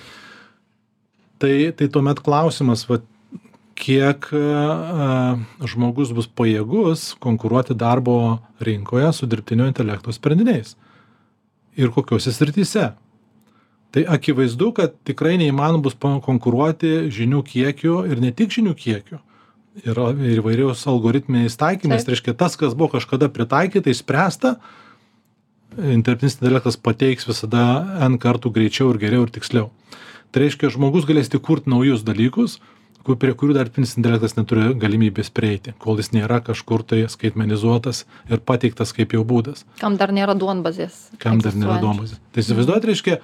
tai 1.39 1.55
tai 1.71 1.89
tuomet 1.91 2.19
klausimas 2.23 2.85
vat 2.91 3.07
kiek 3.79 4.27
a, 4.37 5.35
žmogus 5.65 6.13
bus 6.13 6.27
pajėgus 6.29 7.13
konkuruoti 7.23 7.73
darbo 7.73 8.37
rinkoje 8.63 9.09
su 9.17 9.27
dirbtinio 9.27 9.65
intelekto 9.71 10.13
sprendiniais 10.13 10.75
ir 11.79 11.91
kokiose 11.93 12.33
srityse. 12.33 12.91
Tai 13.93 14.03
akivaizdu, 14.09 14.71
kad 14.73 14.95
tikrai 15.05 15.35
neįmanoma 15.37 15.85
bus 15.85 15.97
konkuruoti 16.01 17.11
žinių 17.13 17.43
kiekiu 17.45 17.99
ir 18.09 18.21
ne 18.23 18.31
tik 18.33 18.53
žinių 18.55 18.73
kiekiu. 18.77 19.19
Yra 19.85 20.11
ir 20.13 20.39
įvairiaus 20.41 20.81
algoritminiais 20.89 21.57
taikymais, 21.57 22.05
tai 22.05 22.13
reiškia 22.13 22.33
tas, 22.37 22.57
kas 22.57 22.73
buvo 22.77 22.95
kažkada 22.95 23.29
pritaikyta, 23.33 23.89
įspręsta, 23.93 24.55
interpretinis 25.77 26.37
intelektas 26.37 26.77
pateiks 26.77 27.25
visada 27.29 27.63
N 28.05 28.19
kartų 28.21 28.53
greičiau 28.53 28.91
ir 28.93 29.01
geriau 29.01 29.25
ir 29.25 29.33
tiksliau. 29.33 29.71
Tai 30.33 30.41
reiškia, 30.41 30.73
žmogus 30.73 31.05
galės 31.09 31.29
tik 31.29 31.41
kurti 31.45 31.69
naujus 31.69 32.05
dalykus, 32.05 32.59
prie 33.03 33.33
kurių 33.35 33.55
dar 33.57 33.67
dirbtinis 33.67 33.97
intelektas 33.99 34.37
neturi 34.37 34.71
galimybės 34.79 35.31
prieiti, 35.35 35.73
kol 35.83 35.99
jis 35.99 36.13
nėra 36.15 36.39
kažkur 36.45 36.85
tai 36.87 37.03
skaitmenizuotas 37.11 38.03
ir 38.31 38.39
pateiktas 38.39 38.95
kaip 38.95 39.15
jau 39.15 39.23
būdas. 39.27 39.65
Kam 39.81 39.97
dar 39.99 40.13
nėra 40.15 40.35
duonbazės? 40.39 41.09
Kam 41.19 41.41
dar 41.43 41.57
nėra 41.57 41.79
duonbazės. 41.83 42.21
Tai 42.31 42.43
įsivaizduojat, 42.43 42.87
reiškia, 42.89 43.19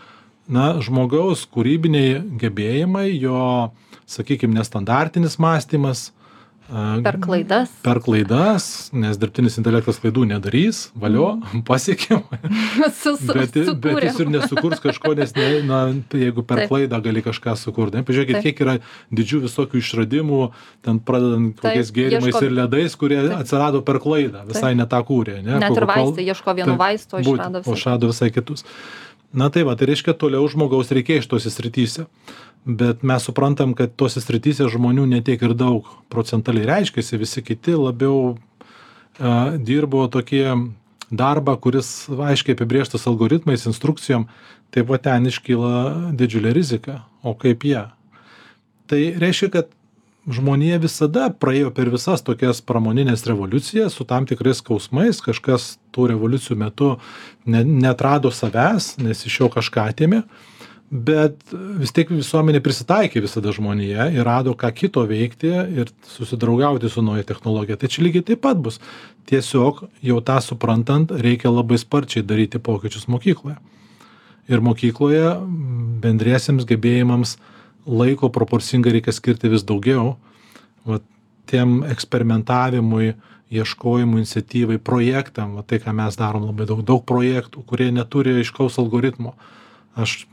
na, 0.52 0.74
žmogaus 0.84 1.46
kūrybiniai 1.54 2.20
gebėjimai, 2.42 3.08
jo, 3.15 3.72
sakykime, 4.10 4.58
nestandartinis 4.60 5.39
mąstymas, 5.39 6.10
Per 6.69 7.15
klaidas. 7.17 7.71
Per 7.82 7.97
klaidas, 8.05 8.65
nes 8.93 9.17
dirbtinis 9.17 9.55
intelektas 9.58 9.97
klaidų 10.03 10.27
nedarys, 10.29 10.91
valio, 10.93 11.32
Mhm. 11.39 11.63
pasiekėm. 11.69 12.21
bet, 13.34 13.58
bet 13.82 14.03
jis 14.05 14.19
ir 14.21 14.29
nesukurs 14.29 14.82
kažko, 14.84 15.15
nes 15.17 15.34
ne, 15.36 15.47
na, 15.65 15.79
jeigu 16.13 16.43
per 16.45 16.62
Taip. 16.63 16.69
klaidą 16.69 17.01
gali 17.03 17.23
kažką 17.25 17.55
sukurti. 17.58 17.97
Ne, 17.99 18.03
pažiūrėkit, 18.05 18.38
Taip. 18.38 18.45
kiek 18.45 18.62
yra 18.65 18.77
didžių 19.12 19.41
visokių 19.47 19.82
išradimų, 19.82 20.41
ten 20.86 20.99
pradedant 21.01 21.58
kokiais 21.60 21.91
gėrimais 21.95 22.32
ieško... 22.34 22.45
ir 22.45 22.55
ledais, 22.62 22.95
kurie 22.95 23.19
Taip. 23.23 23.38
atsirado 23.41 23.82
per 23.86 23.97
klaidą, 24.03 24.45
visai 24.49 24.73
Taip. 24.75 24.82
netą 24.84 25.01
kūrė. 25.10 25.39
Ne, 25.43 25.60
Net 25.65 25.73
ir 25.77 25.89
vaistai 25.89 26.29
ieško 26.29 26.55
vieno 26.62 26.77
vaisto, 26.79 27.17
išrado 27.23 27.63
visai. 27.65 28.10
Visai 28.10 28.29
kitus. 28.36 28.65
Na 29.34 29.45
tai 29.53 29.62
va, 29.62 29.75
tai 29.77 29.86
reiškia, 29.91 30.15
toliau 30.17 30.47
žmogaus 30.49 30.89
reikia 30.89 31.19
iš 31.21 31.27
tos 31.29 31.45
srityse 31.45 32.08
bet 32.65 33.04
mes 33.04 33.24
suprantam 33.24 33.74
kad 33.78 33.95
tose 33.95 34.22
srityse 34.22 34.67
žmonių 34.72 35.08
ne 35.10 35.22
tiek 35.26 35.41
ir 35.41 35.56
daug 35.58 35.88
procentaliai 36.12 36.67
reiškiasi 36.69 37.19
visi 37.22 37.43
kiti 37.45 37.78
labiau 37.78 38.36
a, 39.19 39.56
dirbo 39.58 40.08
tokie 40.12 40.45
darbą 41.10 41.56
kuris 41.62 42.10
aiškiai 42.10 42.58
apibrėžtas 42.58 43.08
algoritmais 43.10 43.65
instrukcijom 43.69 44.28
tai 44.69 44.86
va 44.86 45.00
ten 45.02 45.26
iškyla 45.26 46.12
didžiulė 46.13 46.54
rizika. 46.54 47.04
O 47.26 47.34
kaip 47.34 47.65
ją 47.65 47.88
tai 48.89 49.13
reiškia 49.22 49.52
kad 49.54 49.69
žmonija 50.30 50.80
visada 50.82 51.30
praėjo 51.41 51.72
per 51.74 51.89
visas 51.93 52.24
tokias 52.26 52.62
pramonines 52.65 53.26
revoliucijas 53.30 53.95
su 53.95 54.06
tam 54.10 54.28
tikrais 54.30 54.62
skausmais 54.62 55.22
kažkas 55.26 55.72
tų 55.95 56.10
revoliucijų 56.13 56.58
metu 56.60 56.89
ne 57.45 57.63
neatrado 57.65 58.34
savęs 58.34 58.95
nes 59.02 59.26
iš 59.26 59.39
jo 59.41 59.50
kažką 59.54 59.89
atėmė 59.93 60.24
bet 60.89 61.52
vis 61.52 61.91
tiek 61.93 62.10
visuomenė 62.10 62.63
prisitaikė 62.65 63.21
visada 63.21 63.54
žmonija 63.54 64.08
ir 64.13 64.25
rado 64.25 64.56
ką 64.58 64.71
kito 64.73 65.04
veikti 65.10 65.52
ir 65.78 65.91
susidraugauti 66.10 66.89
su 66.89 67.04
nauja 67.06 67.28
technologija. 67.30 67.78
Tai 67.78 67.89
čia 67.93 68.06
lygiai 68.06 68.25
taip 68.32 68.41
pat 68.45 68.58
bus. 68.58 68.80
Tiesiog 69.30 69.84
jau 70.02 70.17
tą 70.25 70.39
suprantant 70.41 71.12
reikia 71.13 71.54
labai 71.54 71.78
sparčiai 71.78 72.25
daryti 72.25 72.62
pokyčius 72.62 73.06
mokykloje. 73.12 73.60
Ir 74.49 74.65
mokykloje 74.65 75.36
bendriesiems 76.02 76.65
gebėjimams 76.65 77.36
laiko 77.86 78.32
proporcingai 78.34 78.95
reikia 78.97 79.13
skirti 79.13 79.52
vis 79.54 79.65
daugiau. 79.65 80.15
Vat 80.89 81.06
tiem 81.49 81.84
eksperimentavimui 81.86 83.13
ieškojimui 83.54 84.23
iniciatyvai 84.23 84.78
projektam 84.82 85.56
va 85.58 85.63
tai 85.65 85.78
ką 85.82 85.93
mes 85.97 86.17
darom 86.17 86.49
labai 86.49 86.65
daug. 86.69 86.82
Daug 86.86 87.06
projektų 87.06 87.62
kurie 87.69 87.91
neturi 87.93 88.39
aiškaus 88.41 88.82
algoritmo. 88.82 89.36
Aš 89.97 90.23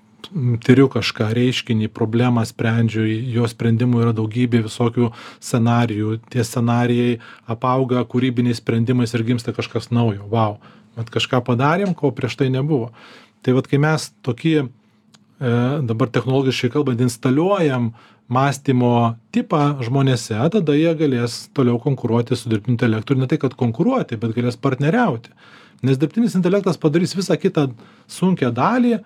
tiriu 0.65 0.87
kažką 0.93 1.29
reiškinį 1.37 1.89
problemą 1.95 2.45
sprendžiu 2.49 3.05
jo 3.35 3.47
sprendimų 3.51 4.03
yra 4.05 4.15
daugybė 4.17 4.63
visokių 4.67 5.11
scenarijų. 5.39 6.17
Tie 6.33 6.45
scenarijai 6.45 7.19
apauga 7.51 8.05
kūrybiniais 8.09 8.61
sprendimais 8.63 9.15
ir 9.15 9.25
gimsta 9.27 9.55
kažkas 9.57 9.91
naujo. 9.95 10.27
Vau. 10.33 10.59
Vat 10.97 11.13
kažką 11.13 11.43
padarėm 11.45 11.95
ko 11.97 12.11
prieš 12.17 12.39
tai 12.41 12.51
nebuvo. 12.53 12.91
Tai 13.45 13.57
vat 13.59 13.69
kai 13.71 13.81
mes 13.83 14.09
tokį 14.27 14.55
e, 14.63 14.69
dabar 15.87 16.11
technologiškai 16.13 16.73
kalbant 16.75 17.03
instaliuojam 17.05 17.93
mąstymo 18.33 19.17
tipą 19.35 19.77
žmonėse 19.87 20.39
tada 20.51 20.75
jie 20.75 20.95
galės 20.99 21.45
toliau 21.55 21.79
konkuruoti 21.83 22.35
su 22.35 22.51
dirbtiniu 22.51 22.75
intelektu 22.75 23.15
ir 23.15 23.23
ne 23.23 23.29
tai 23.31 23.39
kad 23.39 23.55
konkuruoti 23.55 24.19
bet 24.19 24.35
galės 24.35 24.59
partneriauti. 24.59 25.31
Nes 25.87 26.01
dirbtinis 26.01 26.35
intelektas 26.35 26.81
padarys 26.81 27.15
visą 27.15 27.37
kitą 27.39 27.69
sunkią 28.11 28.51
dalį 28.57 28.99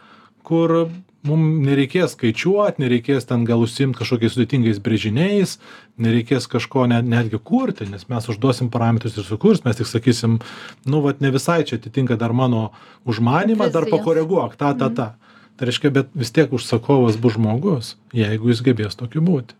kur 0.46 0.88
mum 1.26 1.60
nereikės 1.64 2.14
skaičiuot 2.16 2.80
nereikės 2.80 3.28
ten 3.28 3.44
gal 3.48 3.62
užsiimt 3.64 3.98
kažkokiais 3.98 4.36
sudėtingais 4.36 4.80
brėžiniais 4.84 5.56
nereikės 6.00 6.48
kažko 6.50 6.86
net 6.90 7.08
netgi 7.08 7.40
kurti 7.50 7.88
nes 7.90 8.06
mes 8.08 8.28
užduosim 8.32 8.70
parametrus 8.72 9.18
ir 9.20 9.26
sukurs 9.28 9.64
mes 9.66 9.80
tik 9.80 9.90
sakysim 9.90 10.38
nu 10.86 11.02
vat 11.04 11.20
ne 11.20 11.32
visai 11.34 11.62
čia 11.68 11.80
atitinka 11.80 12.16
dar 12.20 12.32
mano 12.32 12.70
užmanymą 13.04 13.68
dar 13.74 13.88
pakoreguok 13.90 14.56
tą 14.60 14.72
tą 14.80 14.92
tą 14.96 15.10
tai 15.56 15.68
reiškia 15.68 15.92
bet 15.92 16.14
vis 16.16 16.32
tiek 16.32 16.52
užsakovas 16.56 17.20
bus 17.20 17.36
žmogus 17.36 17.96
jeigu 18.16 18.48
jis 18.48 18.64
gebės 18.64 18.96
tokiu 18.96 19.20
būti. 19.26 19.58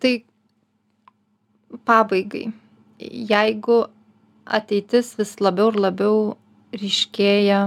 Tai 0.00 0.14
pabaigai. 1.86 2.48
Jeigu 3.30 3.84
ateitis 4.44 5.14
vis 5.18 5.36
labiau 5.40 5.70
ir 5.72 5.78
labiau 5.86 6.18
ryškėja 6.74 7.60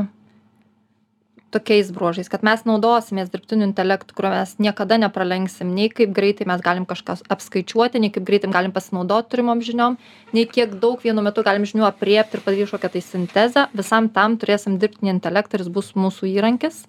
tokiais 1.53 1.91
bruožais 1.95 2.29
kad 2.31 2.43
mes 2.45 2.63
naudosimės 2.67 3.29
dirbtiniu 3.33 3.67
intelektu 3.69 4.15
kurio 4.17 4.31
mes 4.33 4.55
niekada 4.63 4.97
nepralenksim 5.01 5.71
nei 5.75 5.91
kaip 5.93 6.13
greitai 6.15 6.47
mes 6.49 6.63
galim 6.65 6.87
kažką 6.89 7.19
apskaičiuoti 7.35 8.01
nei 8.01 8.11
kaip 8.13 8.25
greitai 8.27 8.51
galim 8.53 8.73
pasinaudot 8.75 9.29
turimom 9.31 9.61
žiniom 9.65 9.97
nei 10.33 10.47
kiek 10.49 10.75
daug 10.81 11.01
vienu 11.05 11.23
metu 11.25 11.45
galim 11.45 11.67
žinių 11.69 11.85
aprėpt 11.89 12.37
ir 12.37 12.43
padaryt 12.45 12.67
kažkokią 12.67 12.91
tai 12.95 13.03
sintezę. 13.05 13.67
Visam 13.77 14.09
tam 14.09 14.37
turėsim 14.41 14.79
dirbtinį 14.81 15.13
intelektą 15.17 15.57
ir 15.57 15.65
jis 15.65 15.71
bus 15.73 15.93
mūsų 15.97 16.31
įrankis. 16.33 16.83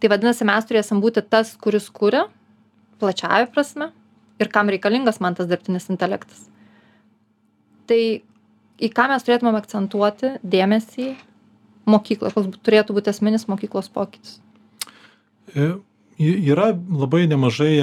Tai 0.00 0.10
vadinasi 0.12 0.44
mes 0.48 0.66
turėsim 0.68 1.00
būti 1.00 1.22
tas 1.22 1.54
kuris 1.60 1.88
kuria 1.90 2.26
plačiąja 3.00 3.48
prasme 3.52 3.92
ir 4.40 4.50
kam 4.52 4.68
reikalingas 4.72 5.20
man 5.20 5.36
tas 5.38 5.48
dirbtinis 5.48 5.88
intelektas. 5.92 6.48
Tai 7.86 8.00
į 8.76 8.90
ką 8.92 9.08
mes 9.12 9.24
turėtumėm 9.24 9.56
akcentuoti 9.56 10.36
dėmesį 10.44 11.14
mokyklą 11.88 12.32
koks 12.34 12.60
turėtų 12.66 12.96
būti 12.96 13.12
esminis 13.14 13.48
mokyklos 13.50 13.88
pokytis 13.94 14.38
e, 15.54 15.74
yra 16.18 16.70
labai 16.74 17.26
nemažai 17.30 17.74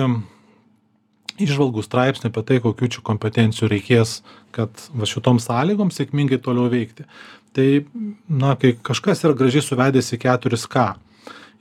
įžvalgų 1.42 1.84
straipsnį 1.86 2.30
apie 2.30 2.44
tai, 2.46 2.60
kokiu 2.62 2.90
čia 2.92 3.02
kompetencijų 3.06 3.70
reikės, 3.72 4.20
kad 4.54 4.86
va 4.94 5.08
šitom 5.10 5.40
sąlygom 5.42 5.92
sėkmingai 5.94 6.40
toliau 6.44 6.70
veikti. 6.72 7.08
Tai, 7.54 7.68
na, 8.30 8.54
kai 8.60 8.76
kažkas 8.78 9.24
yra 9.26 9.38
gražiai 9.38 9.66
suvedęs 9.66 10.14
į 10.16 10.22
4K. 10.26 10.86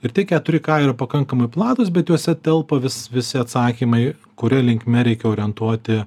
Ir 0.03 0.13
tie 0.13 0.25
4K 0.29 0.81
yra 0.87 0.95
pakankamai 0.97 1.47
platus, 1.53 1.91
bet 1.93 2.11
juose 2.11 2.35
telpa 2.35 2.79
vis, 2.83 3.05
visi 3.13 3.39
atsakymai, 3.39 4.13
kuria 4.39 4.61
linkme 4.65 5.05
reikia 5.07 5.29
orientuoti 5.31 6.01
e, 6.01 6.05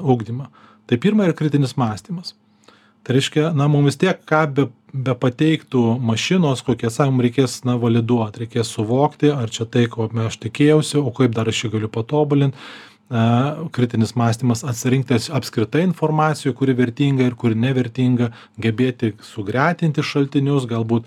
ugdymą. 0.00 0.48
Tai 0.86 0.98
pirma 1.02 1.26
yra 1.26 1.36
kritinis 1.36 1.76
mąstymas. 1.78 2.34
Tai 3.06 3.14
reiškia, 3.14 3.52
na, 3.54 3.68
mums 3.70 3.92
vis 3.92 4.00
tiek, 4.02 4.18
ką 4.26 4.40
be, 4.50 4.64
be 4.90 5.14
pateiktų 5.14 5.82
mašinos, 6.02 6.64
kokie 6.66 6.88
atsakymai 6.88 7.28
reikės, 7.28 7.60
na, 7.68 7.76
validuoti, 7.78 8.42
reikės 8.42 8.72
suvokti, 8.74 9.30
ar 9.30 9.52
čia 9.54 9.68
tai, 9.70 9.84
ko 9.92 10.08
aš 10.24 10.40
tikėjausi, 10.42 10.98
o 10.98 11.14
kaip 11.14 11.36
dar 11.36 11.46
aš 11.52 11.64
jį 11.64 11.72
galiu 11.76 11.92
patobulinti. 11.94 12.58
Kritinis 13.70 14.16
mąstymas 14.18 14.64
atsirinkti 14.66 15.20
apskritai 15.38 15.84
informacijų, 15.86 16.50
kuri 16.58 16.74
vertinga 16.74 17.28
ir 17.28 17.36
kuri 17.38 17.54
nevertinga, 17.54 18.32
gebėti 18.58 19.12
sugretinti 19.22 20.02
šaltinius, 20.02 20.66
galbūt 20.66 21.06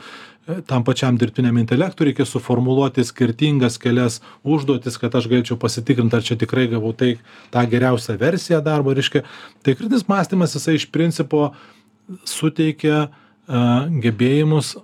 tam 0.65 0.83
pačiam 0.83 1.17
dirbtiniam 1.19 1.57
intelektui 1.62 2.09
reikia 2.09 2.25
suformuluoti 2.25 3.03
skirtingas 3.05 3.77
kelias 3.81 4.19
užduotis 4.43 4.97
kad 5.01 5.15
aš 5.15 5.27
galėčiau 5.29 5.59
pasitikrint 5.62 6.13
ar 6.15 6.25
čia 6.25 6.38
tikrai 6.39 6.67
gavau 6.71 6.93
tai 6.97 7.17
tą 7.53 7.65
geriausią 7.69 8.17
versiją 8.21 8.62
darbo 8.65 8.95
reiškia 8.97 9.21
tai 9.62 9.75
kritinis 9.75 10.07
mąstymas 10.09 10.55
jisai 10.57 10.79
iš 10.79 10.88
principo 10.95 11.51
suteikia 12.28 13.08
a, 13.08 13.10
gebėjimus 14.04 14.76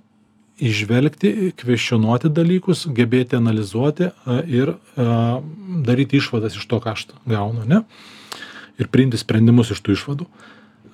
įžvelgti 0.56 1.52
kvestionuoti 1.60 2.30
dalykus 2.32 2.86
gebėti 2.96 3.36
analizuoti 3.36 4.10
a, 4.10 4.40
ir 4.46 4.74
a, 4.76 5.38
daryti 5.86 6.20
išvadas 6.22 6.56
iš 6.56 6.68
to 6.70 6.80
ką 6.82 6.96
aš 6.96 7.08
gaunu 7.28 7.66
ane 7.66 7.84
ir 8.78 8.90
priimti 8.92 9.18
sprendimus 9.20 9.72
iš 9.72 9.80
tų 9.84 9.96
išvadų. 9.96 10.26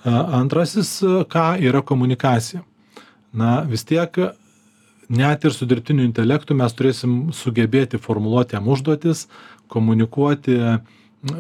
Antrasis 0.05 0.97
ką 1.31 1.47
yra 1.63 1.83
komunikacija. 1.87 2.63
Na 3.33 3.63
vis 3.67 3.85
tiek 3.89 4.17
net 5.13 5.45
ir 5.45 5.55
su 5.55 5.67
dirbtiniu 5.69 6.05
intelektu 6.07 6.57
mes 6.59 6.75
turėsim 6.77 7.33
sugebėti 7.37 8.01
formuluoti 8.03 8.57
jam 8.57 8.69
užduotis, 8.73 9.27
komunikuoti 9.73 10.59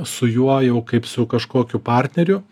su 0.06 0.28
juo 0.30 0.60
jau 0.62 0.82
kaip 0.86 1.08
su 1.10 1.26
kažkokiu 1.26 1.82
partneriu. 1.82 2.42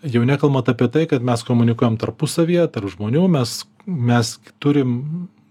Jau 0.00 0.22
nekalbant 0.24 0.68
apie 0.72 0.88
tai, 0.88 1.04
kad 1.08 1.24
mes 1.24 1.42
komunikuojam 1.44 1.98
tarpusavyje, 2.00 2.64
tarp 2.72 2.88
žmonių, 2.94 3.26
mes, 3.32 3.52
mes 3.84 4.32
turim 4.62 4.94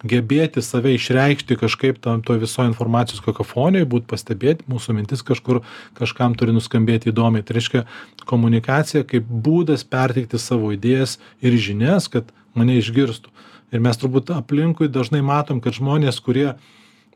gebėti 0.09 0.63
save 0.63 0.93
išreikšti 0.95 1.57
kažkaip 1.59 1.99
tam 2.01 2.23
toj 2.25 2.39
visoj 2.45 2.69
informacijos 2.69 3.21
kakofonijoj, 3.25 3.85
būt 3.91 4.07
pastebėti, 4.09 4.65
mūsų 4.71 4.95
mintis 4.95 5.21
kažkur 5.27 5.59
kažkam 5.99 6.37
turi 6.39 6.55
nuskambėti 6.55 7.11
įdomiai. 7.11 7.43
Tai 7.45 7.57
reiškia 7.59 7.83
komunikacija 8.29 9.03
kaip 9.05 9.27
būdas 9.27 9.83
perteikti 9.83 10.39
savo 10.39 10.71
idėjas 10.73 11.19
ir 11.43 11.59
žinias, 11.59 12.07
kad 12.09 12.31
mane 12.57 12.79
išgirstų 12.79 13.29
ir 13.71 13.83
mes 13.83 13.99
turbūt 14.01 14.31
aplinkui 14.33 14.89
dažnai 14.91 15.21
matom 15.25 15.61
kad 15.63 15.77
žmonės 15.77 16.19
kurie 16.25 16.53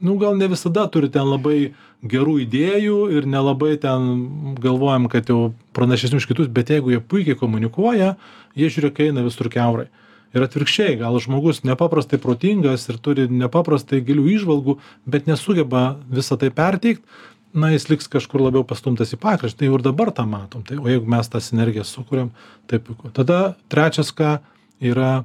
nu 0.02 0.16
gal 0.22 0.38
ne 0.38 0.48
visada 0.52 0.86
turi 0.92 1.10
ten 1.12 1.28
labai 1.30 1.74
gerų 2.04 2.38
idėjų 2.44 3.00
ir 3.18 3.28
nelabai 3.30 3.76
ten 3.80 4.56
galvojam 4.62 5.10
kad 5.12 5.30
jau 5.30 5.54
pranašesni 5.76 6.20
už 6.20 6.28
kitus 6.30 6.48
bet 6.52 6.72
jeigu 6.74 6.96
jie 6.96 7.02
puikiai 7.02 7.40
komunikuoja 7.40 8.16
jie 8.56 8.70
žiūrėk 8.70 9.06
eina 9.08 9.26
visur 9.26 9.50
kiaurai. 9.54 9.90
Ir 10.34 10.42
atvirkščiai 10.42 10.98
gal 10.98 11.20
žmogus 11.22 11.62
nepaprastai 11.62 12.18
protingas 12.18 12.88
ir 12.90 12.98
turi 12.98 13.28
nepaprastai 13.30 14.02
gilių 14.02 14.26
įžvalgų 14.38 14.80
bet 15.06 15.30
nesugeba 15.30 16.00
visa 16.10 16.40
tai 16.42 16.50
perteikt 16.50 17.06
na 17.54 17.70
jis 17.70 17.86
liks 17.90 18.10
kažkur 18.10 18.42
labiau 18.42 18.66
pastumtas 18.66 19.14
į 19.14 19.20
pakraštį. 19.22 19.60
Tai 19.60 19.70
jau 19.70 19.78
ir 19.78 19.86
dabar 19.86 20.12
tą 20.16 20.26
matom. 20.26 20.64
Tai 20.66 20.80
o 20.82 20.90
jeigu 20.90 21.10
mes 21.10 21.30
tą 21.30 21.42
sinergiją 21.44 21.86
sukuriam 21.86 22.32
tai 22.68 22.82
puiku. 22.82 23.14
Tada 23.14 23.54
trečias 23.70 24.10
ką 24.16 24.40
yra 24.82 25.22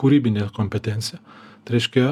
kūrybinė 0.00 0.48
kompetencija. 0.56 1.20
Tai 1.64 1.76
reiškia, 1.76 2.06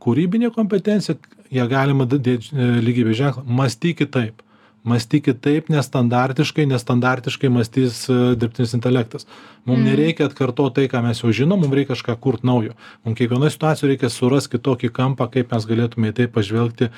kūrybinė 0.00 0.52
kompetencija, 0.54 1.16
ją 1.54 1.66
galima 1.70 2.06
dėti 2.10 2.54
e, 2.54 2.70
lygybės 2.84 3.20
ženklą, 3.22 3.44
mąstykit 3.60 4.14
taip 4.16 4.46
mąstykit 4.84 5.40
taip 5.44 5.68
nestandartiškai 5.68 6.64
nestandartiškai 6.66 7.50
mąstys 7.52 8.06
e, 8.08 8.18
dirbtinis 8.40 8.72
intelektas. 8.74 9.26
Mum 9.64 9.76
Mm. 9.76 9.84
nereikia 9.84 10.24
atkartot 10.24 10.74
tai 10.74 10.88
ką 10.88 11.02
mes 11.02 11.20
jau 11.20 11.32
žinom 11.32 11.60
mum 11.60 11.72
reikia 11.72 11.92
kažką 11.94 12.16
kurt 12.20 12.42
naujo. 12.42 12.72
Mum 13.04 13.14
kiekvienoj 13.14 13.50
situacijoj 13.50 13.90
reikia 13.92 14.08
surast 14.08 14.48
kitokį 14.48 14.88
kampą 14.88 15.28
kaip 15.30 15.52
mes 15.52 15.66
galėtume 15.66 16.08
į 16.08 16.16
tai 16.16 16.26
pažvelgti 16.26 16.88
e, 16.88 16.90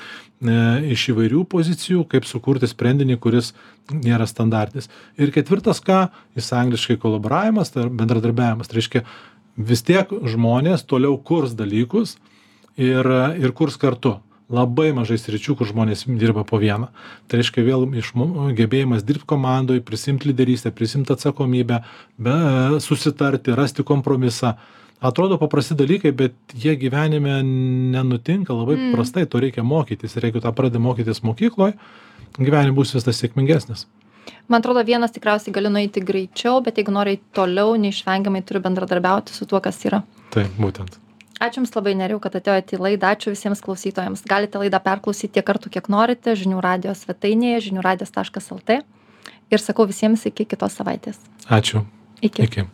iš 0.94 1.08
įvairių 1.10 1.44
pozicijų 1.44 2.06
kaip 2.08 2.24
sukurti 2.24 2.70
sprendinį 2.70 3.18
kuris 3.18 3.52
nėra 3.90 4.26
standartinis. 4.26 4.88
Ir 5.18 5.34
ketvirtas 5.34 5.82
ką 5.82 6.08
jis 6.36 6.52
angliškai 6.52 6.96
kolaboravimas 7.02 7.70
tai 7.70 7.82
yra 7.82 7.90
bendradarbiavimas. 7.90 8.68
Tai 8.68 8.78
reiškia 8.78 9.04
vis 9.56 9.82
tiek 9.82 10.06
žmonės 10.06 10.86
toliau 10.86 11.18
kurs 11.18 11.58
dalykus 11.58 12.16
ir 12.76 13.06
ir 13.38 13.52
kurs 13.52 13.76
kartu. 13.76 14.18
Labai 14.52 14.90
mažai 14.92 15.16
sričių 15.16 15.54
kur 15.56 15.66
žmonės 15.66 16.04
dirba 16.20 16.42
po 16.44 16.58
vieną. 16.60 16.90
Tai 17.28 17.38
reiškia 17.40 17.62
vėl 17.64 17.86
išmo 17.96 18.50
gebėjimas 18.58 19.04
dirbt 19.08 19.24
komandoj 19.24 19.80
prisiimt 19.80 20.26
lyderystę 20.28 20.70
prisiimt 20.76 21.08
atsakomybę 21.10 21.78
be 22.18 22.34
susitarti 22.80 23.54
rasti 23.56 23.82
kompromisą. 23.82 24.54
Atrodo 25.00 25.38
paprasti 25.38 25.74
dalykai 25.74 26.12
bet 26.12 26.34
jie 26.54 26.76
gyvenime 26.76 27.40
nenutinka 27.42 28.52
labai 28.52 28.76
Mm. 28.76 28.92
paprastai 28.92 29.26
to 29.26 29.40
reikia 29.40 29.62
mokytis. 29.64 30.16
Ir 30.16 30.22
jeigu 30.28 30.40
tą 30.40 30.52
pradedi 30.52 30.78
mokytis 30.78 31.22
mokykloj 31.22 31.72
gyvenime 32.38 32.76
būsi 32.76 32.94
vis 32.94 33.04
tas 33.04 33.16
sėkmingesnis. 33.22 33.86
Man 34.48 34.60
atrodo, 34.60 34.84
vienas 34.84 35.10
tikriausiai 35.12 35.52
gali 35.54 35.68
nueiti 35.70 36.00
greičiau, 36.00 36.62
bet 36.62 36.76
jeigu 36.76 36.92
nori 36.92 37.16
eiti 37.16 37.24
toliau, 37.34 37.74
neišvengiamai 37.76 38.44
turi 38.44 38.60
bendradarbiauti 38.60 39.32
su 39.32 39.46
tuo, 39.46 39.60
kas 39.60 39.80
yra. 39.84 40.02
tai 40.30 40.44
būtent 40.58 40.98
Ačiū 41.42 41.62
Jums 41.62 41.72
labai, 41.74 41.94
Neriau, 41.98 42.20
kad 42.22 42.36
atėjote 42.38 42.76
į 42.76 42.82
laidą. 42.84 43.10
Ačiū 43.16 43.32
visiems 43.34 43.62
klausytojams. 43.64 44.22
Galite 44.30 44.60
laidą 44.62 44.78
perklausyti 44.84 45.32
tiek 45.38 45.46
kartų, 45.48 45.72
kiek 45.74 45.88
norite, 45.90 46.36
žinių 46.38 46.60
radio 46.62 46.94
svetainėje, 46.94 47.64
žinių 47.68 47.82
radijas.lt. 47.82 48.78
Ir 49.52 49.60
sakau 49.60 49.88
visiems 49.90 50.22
iki 50.30 50.46
kitos 50.48 50.78
savaitės. 50.78 51.18
ačiū 51.50 51.82
Iki. 52.22 52.46
iki 52.46 52.66